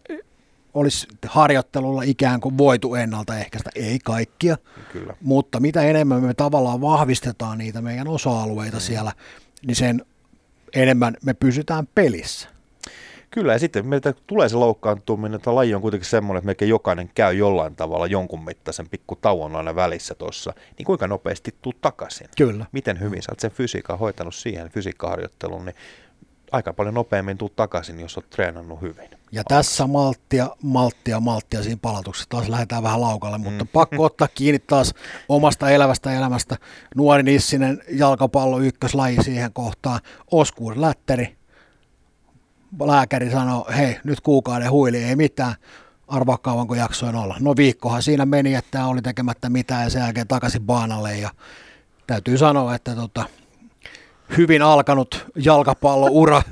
olisi 0.74 1.06
harjoittelulla 1.26 2.02
ikään 2.02 2.40
kuin 2.40 2.58
voitu 2.58 2.94
ennaltaehkäistä. 2.94 3.70
Ei 3.74 3.98
kaikkia, 4.04 4.56
Kyllä. 4.92 5.14
mutta 5.20 5.60
mitä 5.60 5.82
enemmän 5.82 6.22
me 6.22 6.34
tavallaan 6.34 6.80
vahvistetaan 6.80 7.58
niitä 7.58 7.80
meidän 7.80 8.08
osa-alueita 8.08 8.76
mm. 8.76 8.80
siellä, 8.80 9.12
niin 9.66 9.76
sen 9.76 10.04
enemmän 10.74 11.16
me 11.24 11.34
pysytään 11.34 11.86
pelissä. 11.94 12.48
Kyllä, 13.30 13.52
ja 13.52 13.58
sitten 13.58 13.86
meiltä 13.86 14.14
tulee 14.26 14.48
se 14.48 14.56
loukkaantuminen, 14.56 15.34
että 15.34 15.54
laji 15.54 15.74
on 15.74 15.82
kuitenkin 15.82 16.08
semmoinen, 16.08 16.38
että 16.38 16.46
melkein 16.46 16.68
jokainen 16.68 17.10
käy 17.14 17.34
jollain 17.34 17.76
tavalla 17.76 18.06
jonkun 18.06 18.44
mittaisen 18.44 18.88
pikku 18.88 19.16
tauon 19.16 19.56
aina 19.56 19.74
välissä 19.74 20.14
tuossa, 20.14 20.52
niin 20.78 20.86
kuinka 20.86 21.08
nopeasti 21.08 21.54
tuu 21.62 21.72
takaisin? 21.80 22.28
Kyllä. 22.36 22.66
Miten 22.72 23.00
hyvin 23.00 23.22
sä 23.22 23.32
oot 23.32 23.40
sen 23.40 23.50
fysiikan 23.50 23.98
hoitanut 23.98 24.34
siihen 24.34 24.70
fysiikkaharjoitteluun, 24.70 25.64
niin 25.64 25.74
aika 26.52 26.72
paljon 26.72 26.94
nopeammin 26.94 27.38
tuu 27.38 27.48
takaisin, 27.48 28.00
jos 28.00 28.16
oot 28.16 28.30
treenannut 28.30 28.80
hyvin. 28.80 29.10
Ja 29.32 29.44
tässä 29.44 29.86
malttia, 29.86 30.50
malttia, 30.62 31.20
malttia 31.20 31.62
siinä 31.62 31.78
palautuksessa. 31.82 32.28
Taas 32.28 32.48
lähdetään 32.48 32.82
vähän 32.82 33.00
laukalle, 33.00 33.38
mutta 33.38 33.66
pakko 33.72 34.04
ottaa 34.04 34.28
kiinni 34.28 34.58
taas 34.58 34.94
omasta 35.28 35.70
elävästä 35.70 36.12
elämästä. 36.12 36.56
Nuori 36.96 37.22
Nissinen 37.22 37.82
jalkapallo 37.90 38.58
ykköslaji 38.58 39.22
siihen 39.22 39.52
kohtaan. 39.52 40.00
Oskuur 40.30 40.80
Lätteri. 40.80 41.36
Lääkäri 42.80 43.30
sanoi, 43.30 43.64
hei 43.76 43.98
nyt 44.04 44.20
kuukauden 44.20 44.70
huili, 44.70 45.04
ei 45.04 45.16
mitään. 45.16 45.54
Arvaa 46.08 46.38
kauanko 46.38 46.74
jaksoin 46.74 47.16
olla. 47.16 47.36
No 47.40 47.56
viikkohan 47.56 48.02
siinä 48.02 48.26
meni, 48.26 48.54
että 48.54 48.86
oli 48.86 49.02
tekemättä 49.02 49.50
mitään 49.50 49.84
ja 49.84 49.90
sen 49.90 50.02
jälkeen 50.02 50.28
takaisin 50.28 50.62
baanalle. 50.62 51.16
Ja 51.16 51.30
täytyy 52.06 52.38
sanoa, 52.38 52.74
että 52.74 52.94
tota, 52.94 53.24
hyvin 54.36 54.62
alkanut 54.62 55.26
jalkapalloura 55.36 56.42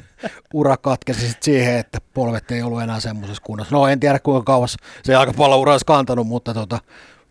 ura 0.54 0.76
katkesi 0.76 1.28
sit 1.28 1.42
siihen, 1.42 1.76
että 1.76 1.98
polvet 2.14 2.50
ei 2.50 2.62
ollut 2.62 2.82
enää 2.82 3.00
semmoisessa 3.00 3.42
kunnossa. 3.42 3.76
No 3.76 3.88
en 3.88 4.00
tiedä 4.00 4.18
kuinka 4.18 4.44
kauas 4.44 4.76
se 5.02 5.12
jalkapalloura 5.12 5.72
olisi 5.72 5.86
kantanut, 5.86 6.26
mutta 6.26 6.54
tota, 6.54 6.78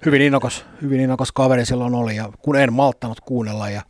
hyvin, 0.05 0.21
innokas, 0.21 0.65
hyvin 0.81 0.99
innokas 0.99 1.31
kaveri 1.31 1.65
silloin 1.65 1.93
oli 1.93 2.15
ja 2.15 2.29
kun 2.41 2.55
en 2.55 2.73
malttanut 2.73 3.19
kuunnella 3.19 3.69
ja 3.69 3.81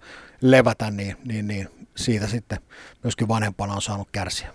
levätä, 0.42 0.92
niin, 0.92 1.18
niin, 1.26 1.48
niin 1.48 1.70
siitä 1.96 2.28
sitten 2.28 2.60
myöskin 3.04 3.28
vanhempana 3.28 3.74
on 3.74 3.82
saanut 3.82 4.08
kärsiä. 4.12 4.54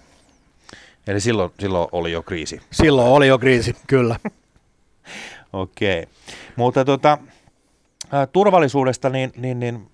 Eli 1.06 1.20
silloin, 1.20 1.52
silloin 1.60 1.88
oli 1.92 2.12
jo 2.12 2.22
kriisi. 2.22 2.60
Silloin 2.72 3.08
oli 3.08 3.26
jo 3.26 3.38
kriisi, 3.38 3.76
kyllä. 3.86 4.16
Okei. 5.52 6.06
Mutta 6.56 6.84
tota, 6.84 7.18
turvallisuudesta 8.32 9.10
niin, 9.10 9.32
niin, 9.36 9.60
niin 9.60 9.90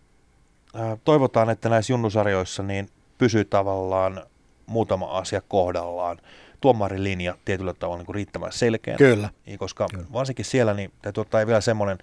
toivotaan, 1.04 1.50
että 1.50 1.68
näissä 1.68 1.92
junnusarjoissa 1.92 2.62
niin 2.62 2.88
pysyy 3.18 3.44
tavallaan 3.44 4.22
muutama 4.66 5.06
asia 5.06 5.40
kohdallaan. 5.48 6.18
Tuomarilinja 6.60 7.36
tietyllä 7.44 7.74
tavalla 7.74 7.98
niin 7.98 8.06
kuin 8.06 8.14
riittävän 8.14 8.52
selkeä. 8.52 8.96
Kyllä. 8.96 9.28
Niin, 9.46 9.58
koska 9.58 9.86
Kyllä. 9.90 10.04
varsinkin 10.12 10.44
siellä 10.44 10.74
niin 10.74 10.92
täytyy 11.02 11.20
ottaa 11.20 11.46
vielä 11.46 11.60
semmoinen 11.60 11.98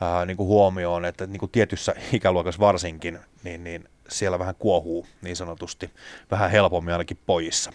ää, 0.00 0.26
niin 0.26 0.36
kuin 0.36 0.46
huomioon, 0.46 1.04
että 1.04 1.26
niin 1.26 1.40
kuin 1.40 1.50
tietyssä 1.50 1.94
ikäluokassa 2.12 2.60
varsinkin, 2.60 3.18
niin, 3.44 3.64
niin 3.64 3.88
siellä 4.08 4.38
vähän 4.38 4.54
kuohuu 4.58 5.06
niin 5.22 5.36
sanotusti, 5.36 5.90
vähän 6.30 6.50
helpommin 6.50 6.94
ainakin 6.94 7.18
pojissa. 7.26 7.72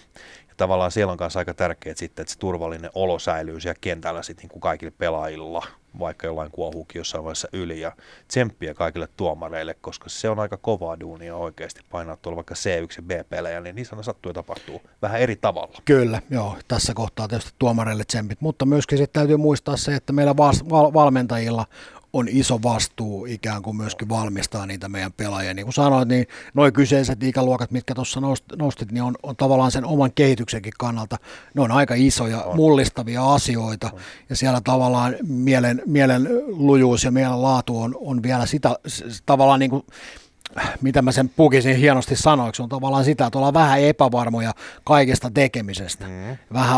Ja 0.49 0.53
tavallaan 0.57 0.91
siellä 0.91 1.11
on 1.11 1.17
kanssa 1.17 1.39
aika 1.39 1.53
tärkeää 1.53 1.95
sitten, 1.95 2.23
että 2.23 2.33
se 2.33 2.39
turvallinen 2.39 2.91
olo 2.93 3.19
säilyy 3.19 3.59
siellä 3.59 3.77
kentällä 3.81 4.23
sitten 4.23 4.43
niin 4.43 4.51
kuin 4.51 4.61
kaikilla 4.61 4.95
pelaajilla, 4.97 5.67
vaikka 5.99 6.27
jollain 6.27 6.51
kuohuukin 6.51 6.99
jossain 6.99 7.23
vaiheessa 7.23 7.47
yli 7.53 7.81
ja 7.81 7.91
tsemppiä 8.27 8.73
kaikille 8.73 9.07
tuomareille, 9.17 9.73
koska 9.81 10.09
se 10.09 10.29
on 10.29 10.39
aika 10.39 10.57
kovaa 10.57 10.99
duunia 10.99 11.35
oikeasti 11.35 11.81
painaa 11.89 12.17
tuolla 12.17 12.35
vaikka 12.35 12.55
C1 12.55 12.95
ja 12.97 13.03
B-pelejä, 13.03 13.61
niin 13.61 13.75
niissä 13.75 13.95
sattuu 14.01 14.29
ja 14.29 14.33
tapahtuu 14.33 14.81
vähän 15.01 15.21
eri 15.21 15.35
tavalla. 15.35 15.77
Kyllä, 15.85 16.21
joo. 16.29 16.55
Tässä 16.67 16.93
kohtaa 16.93 17.27
tietysti 17.27 17.51
tuomareille 17.59 18.03
tsempit, 18.03 18.41
mutta 18.41 18.65
myöskin 18.65 18.97
sitten 18.97 19.21
täytyy 19.21 19.37
muistaa 19.37 19.77
se, 19.77 19.95
että 19.95 20.13
meillä 20.13 20.37
valmentajilla 20.93 21.65
on 22.17 22.27
iso 22.29 22.59
vastuu 22.63 23.25
ikään 23.25 23.61
kuin 23.61 23.77
myöskin 23.77 24.09
valmistaa 24.09 24.65
niitä 24.65 24.89
meidän 24.89 25.13
pelaajia. 25.13 25.53
Niin 25.53 25.65
kuin 25.65 25.73
sanoit, 25.73 26.09
niin 26.09 26.27
noin 26.53 26.73
kyseiset 26.73 27.23
ikäluokat, 27.23 27.71
mitkä 27.71 27.95
tuossa 27.95 28.19
nost- 28.19 28.55
nostit, 28.55 28.91
niin 28.91 29.03
on, 29.03 29.15
on 29.23 29.35
tavallaan 29.35 29.71
sen 29.71 29.85
oman 29.85 30.11
kehityksenkin 30.15 30.73
kannalta, 30.77 31.17
ne 31.53 31.61
on 31.61 31.71
aika 31.71 31.93
isoja, 31.97 32.41
on. 32.41 32.55
mullistavia 32.55 33.33
asioita. 33.33 33.89
On. 33.93 33.99
Ja 34.29 34.35
siellä 34.35 34.61
tavallaan 34.61 35.15
mielen, 35.27 35.81
mielen 35.85 36.29
lujuus 36.47 37.03
ja 37.03 37.11
mielen 37.11 37.41
laatu 37.41 37.81
on, 37.81 37.95
on 37.99 38.23
vielä 38.23 38.45
sitä 38.45 38.75
tavallaan 39.25 39.59
niin 39.59 39.69
kuin 39.69 39.83
mitä 40.81 41.01
mä 41.01 41.11
sen 41.11 41.29
pukisin 41.29 41.75
hienosti 41.75 42.15
sanoiksi, 42.15 42.61
on 42.61 42.69
tavallaan 42.69 43.05
sitä, 43.05 43.25
että 43.25 43.39
ollaan 43.39 43.53
vähän 43.53 43.81
epävarmoja 43.81 44.53
kaikesta 44.83 45.31
tekemisestä. 45.33 46.05
Mm. 46.05 46.37
Vähän 46.53 46.77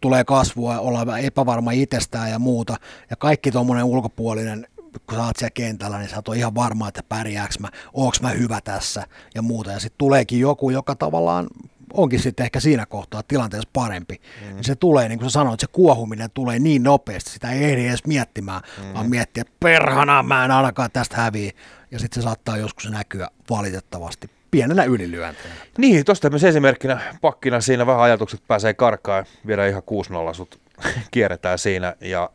tulee 0.00 0.24
kasvua, 0.24 0.78
ollaan 0.78 1.06
vähän 1.06 1.24
epävarma 1.24 1.70
itsestään 1.70 2.30
ja 2.30 2.38
muuta. 2.38 2.76
Ja 3.10 3.16
kaikki 3.16 3.52
tuommoinen 3.52 3.84
ulkopuolinen, 3.84 4.66
kun 5.06 5.18
sä 5.18 5.24
oot 5.24 5.36
siellä 5.36 5.50
kentällä, 5.54 5.98
niin 5.98 6.08
sä 6.08 6.16
oot 6.16 6.36
ihan 6.36 6.54
varma, 6.54 6.88
että 6.88 7.02
pärjääks 7.08 7.58
mä, 7.58 7.68
onks 7.92 8.20
mä 8.20 8.28
hyvä 8.28 8.60
tässä 8.60 9.06
ja 9.34 9.42
muuta. 9.42 9.70
Ja 9.70 9.80
sitten 9.80 9.98
tuleekin 9.98 10.40
joku, 10.40 10.70
joka 10.70 10.94
tavallaan 10.94 11.46
onkin 11.92 12.20
sitten 12.20 12.44
ehkä 12.44 12.60
siinä 12.60 12.86
kohtaa 12.86 13.22
tilanteessa 13.22 13.70
parempi, 13.72 14.20
mm. 14.44 14.54
niin 14.54 14.64
se 14.64 14.74
tulee, 14.74 15.08
niin 15.08 15.18
kuin 15.18 15.30
sä 15.30 15.32
sanoit, 15.32 15.60
se 15.60 15.66
kuohuminen 15.66 16.30
tulee 16.30 16.58
niin 16.58 16.82
nopeasti, 16.82 17.30
sitä 17.30 17.50
ei 17.50 17.64
ehdi 17.64 17.86
edes 17.86 18.06
miettimään, 18.06 18.62
mm. 18.78 18.94
vaan 18.94 19.10
miettiä, 19.10 19.44
perhana 19.60 20.22
mä 20.22 20.44
en 20.44 20.50
ainakaan 20.50 20.90
tästä 20.92 21.16
häviä, 21.16 21.52
ja 21.90 21.98
sitten 21.98 22.22
se 22.22 22.24
saattaa 22.24 22.56
joskus 22.56 22.90
näkyä 22.90 23.28
valitettavasti 23.50 24.30
pienenä 24.50 24.84
ylilyöntänä. 24.84 25.54
Niin, 25.78 26.04
tuosta 26.04 26.30
myös 26.30 26.44
esimerkkinä 26.44 27.00
pakkina 27.20 27.60
siinä 27.60 27.86
vähän 27.86 28.02
ajatukset 28.02 28.40
pääsee 28.48 28.74
karkaan, 28.74 29.24
viedä 29.46 29.66
ihan 29.66 29.82
6-0 30.30 30.34
sut 30.34 30.60
kierretään 31.10 31.58
siinä 31.58 31.94
ja 32.00 32.30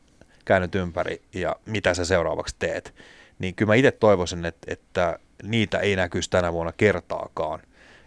käännyt 0.45 0.75
ympäri 0.75 1.21
ja 1.33 1.55
mitä 1.65 1.93
sä 1.93 2.05
seuraavaksi 2.05 2.55
teet. 2.59 2.93
Niin 3.39 3.55
kyllä 3.55 3.69
mä 3.69 3.75
itse 3.75 3.91
toivoisin, 3.91 4.45
että, 4.45 4.73
että 4.73 5.19
niitä 5.43 5.79
ei 5.79 5.95
näkyisi 5.95 6.29
tänä 6.29 6.53
vuonna 6.53 6.71
kertaakaan. 6.71 7.59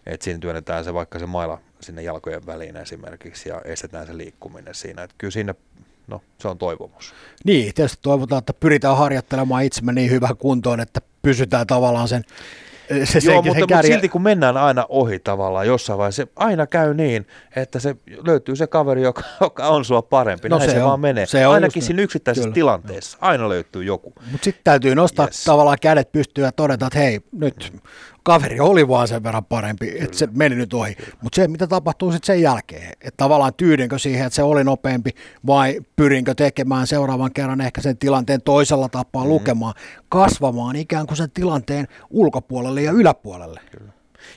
Että 0.06 0.24
siinä 0.24 0.40
työnnetään 0.40 0.84
se 0.84 0.94
vaikka 0.94 1.18
se 1.18 1.26
maila 1.26 1.60
sinne 1.80 2.02
jalkojen 2.02 2.46
väliin 2.46 2.76
esimerkiksi 2.76 3.48
ja 3.48 3.60
estetään 3.64 4.06
se 4.06 4.16
liikkuminen 4.16 4.74
siinä. 4.74 5.02
Että 5.02 5.14
kyllä 5.18 5.32
siinä, 5.32 5.54
no 6.06 6.22
se 6.38 6.48
on 6.48 6.58
toivomus. 6.58 7.14
Niin, 7.44 7.74
tietysti 7.74 7.98
toivotaan, 8.02 8.38
että 8.38 8.52
pyritään 8.52 8.96
harjoittelemaan 8.96 9.64
itsemme 9.64 9.92
niin 9.92 10.10
hyvään 10.10 10.36
kuntoon, 10.36 10.80
että 10.80 11.00
pysytään 11.26 11.66
tavallaan 11.66 12.08
sen 12.08 12.22
se, 13.04 13.18
Joo, 13.24 13.42
mutta, 13.42 13.60
mutta 13.60 13.82
silti 13.82 14.08
kun 14.08 14.22
mennään 14.22 14.56
aina 14.56 14.86
ohi 14.88 15.18
tavallaan 15.18 15.66
jossain 15.66 15.98
vaiheessa, 15.98 16.22
se 16.22 16.28
aina 16.36 16.66
käy 16.66 16.94
niin, 16.94 17.26
että 17.56 17.80
se 17.80 17.96
löytyy 18.26 18.56
se 18.56 18.66
kaveri, 18.66 19.02
joka, 19.02 19.22
joka 19.40 19.68
on 19.68 19.84
sua 19.84 20.02
parempi. 20.02 20.48
No 20.48 20.58
Näin 20.58 20.70
se, 20.70 20.74
se 20.74 20.82
on, 20.82 20.88
vaan 20.88 21.00
menee. 21.00 21.26
Se 21.26 21.44
Ainakin 21.44 21.82
siinä 21.82 22.02
yksittäisessä 22.02 22.44
Kyllä. 22.44 22.54
tilanteessa. 22.54 23.18
Aina 23.20 23.48
löytyy 23.48 23.84
joku. 23.84 24.12
Mutta 24.30 24.44
sitten 24.44 24.64
täytyy 24.64 24.94
nostaa 24.94 25.26
yes. 25.26 25.44
tavallaan 25.44 25.78
kädet 25.80 26.12
pystyä 26.12 26.44
ja 26.44 26.52
todeta, 26.52 26.86
että 26.86 26.98
hei, 26.98 27.20
nyt 27.32 27.72
kaveri 28.26 28.60
oli 28.60 28.88
vaan 28.88 29.08
sen 29.08 29.22
verran 29.22 29.44
parempi, 29.44 29.86
Kyllä. 29.86 30.04
että 30.04 30.18
se 30.18 30.28
meni 30.32 30.56
nyt 30.56 30.74
ohi. 30.74 30.96
Mutta 31.22 31.36
se, 31.36 31.48
mitä 31.48 31.66
tapahtuu 31.66 32.12
sitten 32.12 32.26
sen 32.26 32.42
jälkeen, 32.42 32.92
että 32.92 33.16
tavallaan 33.16 33.54
tyydinkö 33.54 33.98
siihen, 33.98 34.26
että 34.26 34.34
se 34.34 34.42
oli 34.42 34.64
nopeampi 34.64 35.10
vai 35.46 35.80
pyrinkö 35.96 36.34
tekemään 36.34 36.86
seuraavan 36.86 37.32
kerran 37.32 37.60
ehkä 37.60 37.80
sen 37.80 37.98
tilanteen 37.98 38.42
toisella 38.42 38.88
tapaa 38.88 39.22
mm-hmm. 39.22 39.34
lukemaan, 39.34 39.74
kasvamaan 40.08 40.76
ikään 40.76 41.06
kuin 41.06 41.16
sen 41.16 41.30
tilanteen 41.30 41.88
ulkopuolelle 42.10 42.82
ja 42.82 42.92
yläpuolelle. 42.92 43.60
Kyllä. 43.70 43.92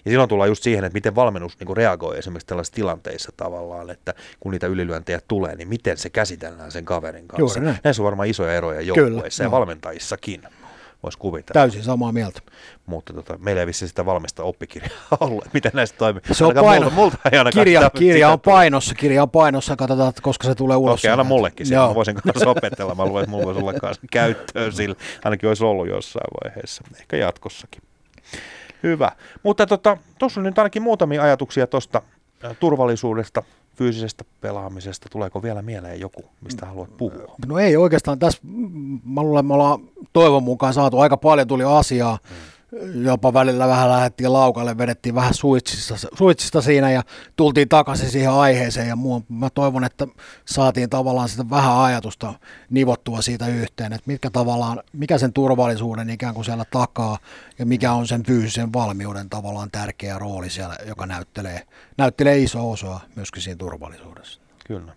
Ja 0.05 0.11
silloin 0.11 0.29
tullaan 0.29 0.49
just 0.49 0.63
siihen, 0.63 0.83
että 0.85 0.93
miten 0.93 1.15
valmennus 1.15 1.59
niin 1.59 1.77
reagoi 1.77 2.17
esimerkiksi 2.17 2.47
tällaisissa 2.47 2.75
tilanteissa 2.75 3.31
tavallaan, 3.37 3.89
että 3.89 4.13
kun 4.39 4.51
niitä 4.51 4.67
ylilyöntejä 4.67 5.19
tulee, 5.27 5.55
niin 5.55 5.67
miten 5.67 5.97
se 5.97 6.09
käsitellään 6.09 6.71
sen 6.71 6.85
kaverin 6.85 7.27
kanssa. 7.27 7.59
Näissä 7.59 8.01
on 8.01 8.05
varmaan 8.05 8.29
isoja 8.29 8.53
eroja 8.53 8.81
joukkueissa 8.81 9.43
ja 9.43 9.51
valmentajissakin 9.51 10.41
voisi 11.03 11.17
kuvitella. 11.17 11.53
Täysin 11.53 11.83
samaa 11.83 12.11
mieltä. 12.11 12.41
Mutta 12.85 13.13
tota, 13.13 13.37
meillä 13.37 13.59
ei 13.59 13.67
vissi 13.67 13.87
sitä 13.87 14.05
valmista 14.05 14.43
oppikirjaa 14.43 14.99
ollut, 15.19 15.45
miten 15.53 15.71
näistä 15.73 15.97
toimii. 15.97 16.21
Se 16.31 16.45
on 16.45 16.53
paino. 16.53 16.89
Multa, 16.89 16.95
multa 16.95 17.17
ei 17.31 17.51
kirja, 17.51 17.89
kirja 17.89 18.29
on 18.29 18.39
painossa, 18.39 18.95
kirja 18.95 19.23
on 19.23 19.29
painossa, 19.29 19.75
katsotaan, 19.75 20.13
koska 20.21 20.47
se 20.47 20.55
tulee 20.55 20.77
ulos. 20.77 20.99
Okei, 20.99 21.09
okay, 21.09 21.13
anna 21.13 21.23
mullekin 21.23 21.65
sen, 21.65 21.77
mä 21.77 21.95
voisin 21.95 22.15
kanssa 22.15 22.49
opetella, 22.49 22.95
mä 22.95 23.05
luulen, 23.05 23.23
että 23.23 23.31
mulla 23.31 23.45
voisi 23.45 23.61
olla 23.61 23.73
kanssa 23.73 24.01
käyttöön 24.11 24.73
sillä, 24.73 24.95
ainakin 25.23 25.49
olisi 25.49 25.63
ollut 25.63 25.87
jossain 25.87 26.27
vaiheessa, 26.43 26.83
ehkä 26.99 27.17
jatkossakin. 27.17 27.81
Hyvä, 28.83 29.11
mutta 29.43 29.67
tuossa 29.67 29.97
tota, 30.19 30.39
on 30.39 30.43
nyt 30.43 30.59
ainakin 30.59 30.81
muutamia 30.81 31.23
ajatuksia 31.23 31.67
tuosta 31.67 32.01
turvallisuudesta, 32.59 33.43
fyysisestä 33.79 34.23
pelaamisesta. 34.41 35.09
Tuleeko 35.11 35.43
vielä 35.43 35.61
mieleen 35.61 35.99
joku, 35.99 36.21
mistä 36.41 36.65
haluat 36.65 36.97
puhua? 36.97 37.35
No 37.47 37.59
ei 37.59 37.77
oikeastaan. 37.77 38.19
Tässä 38.19 38.41
mä 39.05 39.23
luulen, 39.23 39.45
me 39.45 39.53
ollaan 39.53 39.79
toivon 40.13 40.43
mukaan 40.43 40.73
saatu 40.73 40.99
aika 40.99 41.17
paljon 41.17 41.47
tuli 41.47 41.63
asiaa. 41.63 42.19
Hmm 42.29 42.58
jopa 43.03 43.33
välillä 43.33 43.67
vähän 43.67 43.89
lähdettiin 43.89 44.33
laukalle, 44.33 44.77
vedettiin 44.77 45.15
vähän 45.15 45.33
suitsista, 45.33 45.95
suitsista 46.17 46.61
siinä 46.61 46.91
ja 46.91 47.03
tultiin 47.35 47.69
takaisin 47.69 48.09
siihen 48.09 48.31
aiheeseen 48.31 48.87
ja 48.87 48.95
muu, 48.95 49.25
mä 49.29 49.49
toivon, 49.49 49.83
että 49.83 50.07
saatiin 50.45 50.89
tavallaan 50.89 51.29
sitä 51.29 51.49
vähän 51.49 51.77
ajatusta 51.77 52.33
nivottua 52.69 53.21
siitä 53.21 53.47
yhteen, 53.47 53.93
että 53.93 54.07
mitkä 54.07 54.29
tavallaan, 54.29 54.83
mikä 54.93 55.17
sen 55.17 55.33
turvallisuuden 55.33 56.09
ikään 56.09 56.33
kuin 56.33 56.45
siellä 56.45 56.65
takaa 56.71 57.17
ja 57.59 57.65
mikä 57.65 57.93
on 57.93 58.07
sen 58.07 58.23
fyysisen 58.23 58.73
valmiuden 58.73 59.29
tavallaan 59.29 59.71
tärkeä 59.71 60.19
rooli 60.19 60.49
siellä, 60.49 60.75
joka 60.87 61.05
näyttelee, 61.05 61.61
näyttelee 61.97 62.37
iso 62.37 62.71
osa 62.71 62.99
myöskin 63.15 63.41
siinä 63.41 63.57
turvallisuudessa. 63.57 64.39
Kyllä. 64.67 64.93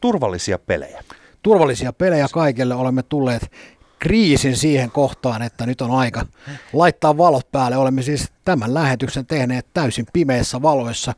Turvallisia 0.00 0.58
pelejä. 0.58 1.02
Turvallisia 1.42 1.92
pelejä 1.92 2.26
kaikille 2.32 2.74
olemme 2.74 3.02
tulleet 3.02 3.50
kriisin 3.98 4.56
siihen 4.56 4.90
kohtaan, 4.90 5.42
että 5.42 5.66
nyt 5.66 5.80
on 5.80 5.90
aika 5.90 6.26
laittaa 6.72 7.16
valot 7.16 7.52
päälle. 7.52 7.76
Olemme 7.76 8.02
siis 8.02 8.32
tämän 8.44 8.74
lähetyksen 8.74 9.26
tehneet 9.26 9.66
täysin 9.74 10.06
pimeissä 10.12 10.62
valoissa 10.62 11.14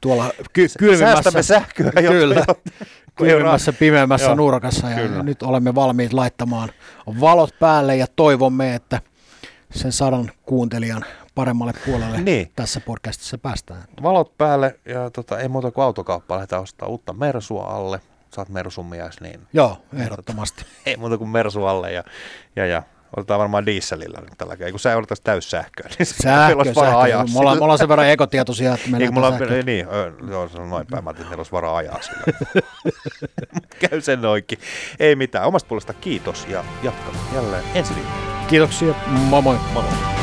tuolla 0.00 0.30
ky- 0.52 0.66
kylmimmässä, 0.78 1.42
sähköä 1.42 1.92
kyllä, 1.92 2.44
kylmimmässä 3.14 3.72
pimeämmässä 3.72 4.26
Joo, 4.26 4.34
nurkassa 4.34 4.90
ja 4.90 4.96
kyllä. 4.96 5.22
nyt 5.22 5.42
olemme 5.42 5.74
valmiit 5.74 6.12
laittamaan 6.12 6.68
valot 7.20 7.54
päälle 7.60 7.96
ja 7.96 8.06
toivomme, 8.16 8.74
että 8.74 9.00
sen 9.70 9.92
sadan 9.92 10.30
kuuntelijan 10.42 11.04
paremmalle 11.34 11.72
puolelle 11.86 12.20
niin. 12.20 12.52
tässä 12.56 12.80
podcastissa 12.80 13.38
päästään. 13.38 13.82
Valot 14.02 14.38
päälle 14.38 14.80
ja 14.84 15.10
tota, 15.10 15.38
ei 15.38 15.48
muuta 15.48 15.70
kuin 15.70 15.84
autokauppa 15.84 16.34
lähdetään 16.34 16.62
ostamaan 16.62 16.90
uutta 16.90 17.12
Mersua 17.12 17.64
alle 17.64 18.00
sä 18.34 18.40
oot 18.40 18.48
Mersun 18.48 18.86
mies, 18.86 19.20
niin... 19.20 19.40
Joo, 19.52 19.82
ehdottomasti. 19.98 20.64
Ei 20.86 20.96
muuta 20.96 21.18
kuin 21.18 21.30
Mersu 21.30 21.64
alle 21.64 21.92
ja, 21.92 22.04
ja, 22.56 22.66
ja 22.66 22.82
otetaan 23.16 23.40
varmaan 23.40 23.66
dieselillä 23.66 24.20
nyt 24.20 24.38
tällä 24.38 24.56
kertaa. 24.56 24.70
Kun 24.70 24.80
sä 24.80 24.96
odotat 24.96 25.18
täyssähköä, 25.24 25.88
niin 25.98 26.06
sähkö, 26.06 26.64
sähkö. 26.64 26.98
Ajaa 26.98 27.24
me, 27.24 27.38
ollaan, 27.38 27.58
me 27.58 27.64
ollaan 27.64 27.78
sen 27.78 27.88
verran 27.88 28.08
ekotietoisia, 28.08 28.74
että 28.74 28.90
meillä 28.90 29.10
mulla, 29.10 29.30
sähköä. 29.30 29.62
Niin, 29.62 29.86
joo, 30.30 30.48
se 30.48 30.58
on 30.58 30.70
noin 30.70 30.86
päin. 30.86 31.04
Mä 31.04 31.10
ajattelin, 31.10 31.26
että 31.26 31.30
meillä 31.30 31.40
olisi 31.40 31.52
varaa 31.52 31.76
ajaa 31.76 31.98
sillä. 32.02 32.22
Käy 33.88 34.00
sen 34.00 34.24
oikein. 34.24 34.60
Ei 35.00 35.16
mitään. 35.16 35.46
Omasta 35.46 35.68
puolesta 35.68 35.92
kiitos 35.92 36.46
ja 36.48 36.64
jatkamme 36.82 37.20
jälleen 37.34 37.64
ensi 37.74 37.94
viikolla. 37.94 38.46
Kiitoksia. 38.46 38.94
Moi 39.06 39.42
moi. 39.42 39.56
Moi 39.72 39.82
moi. 39.82 40.19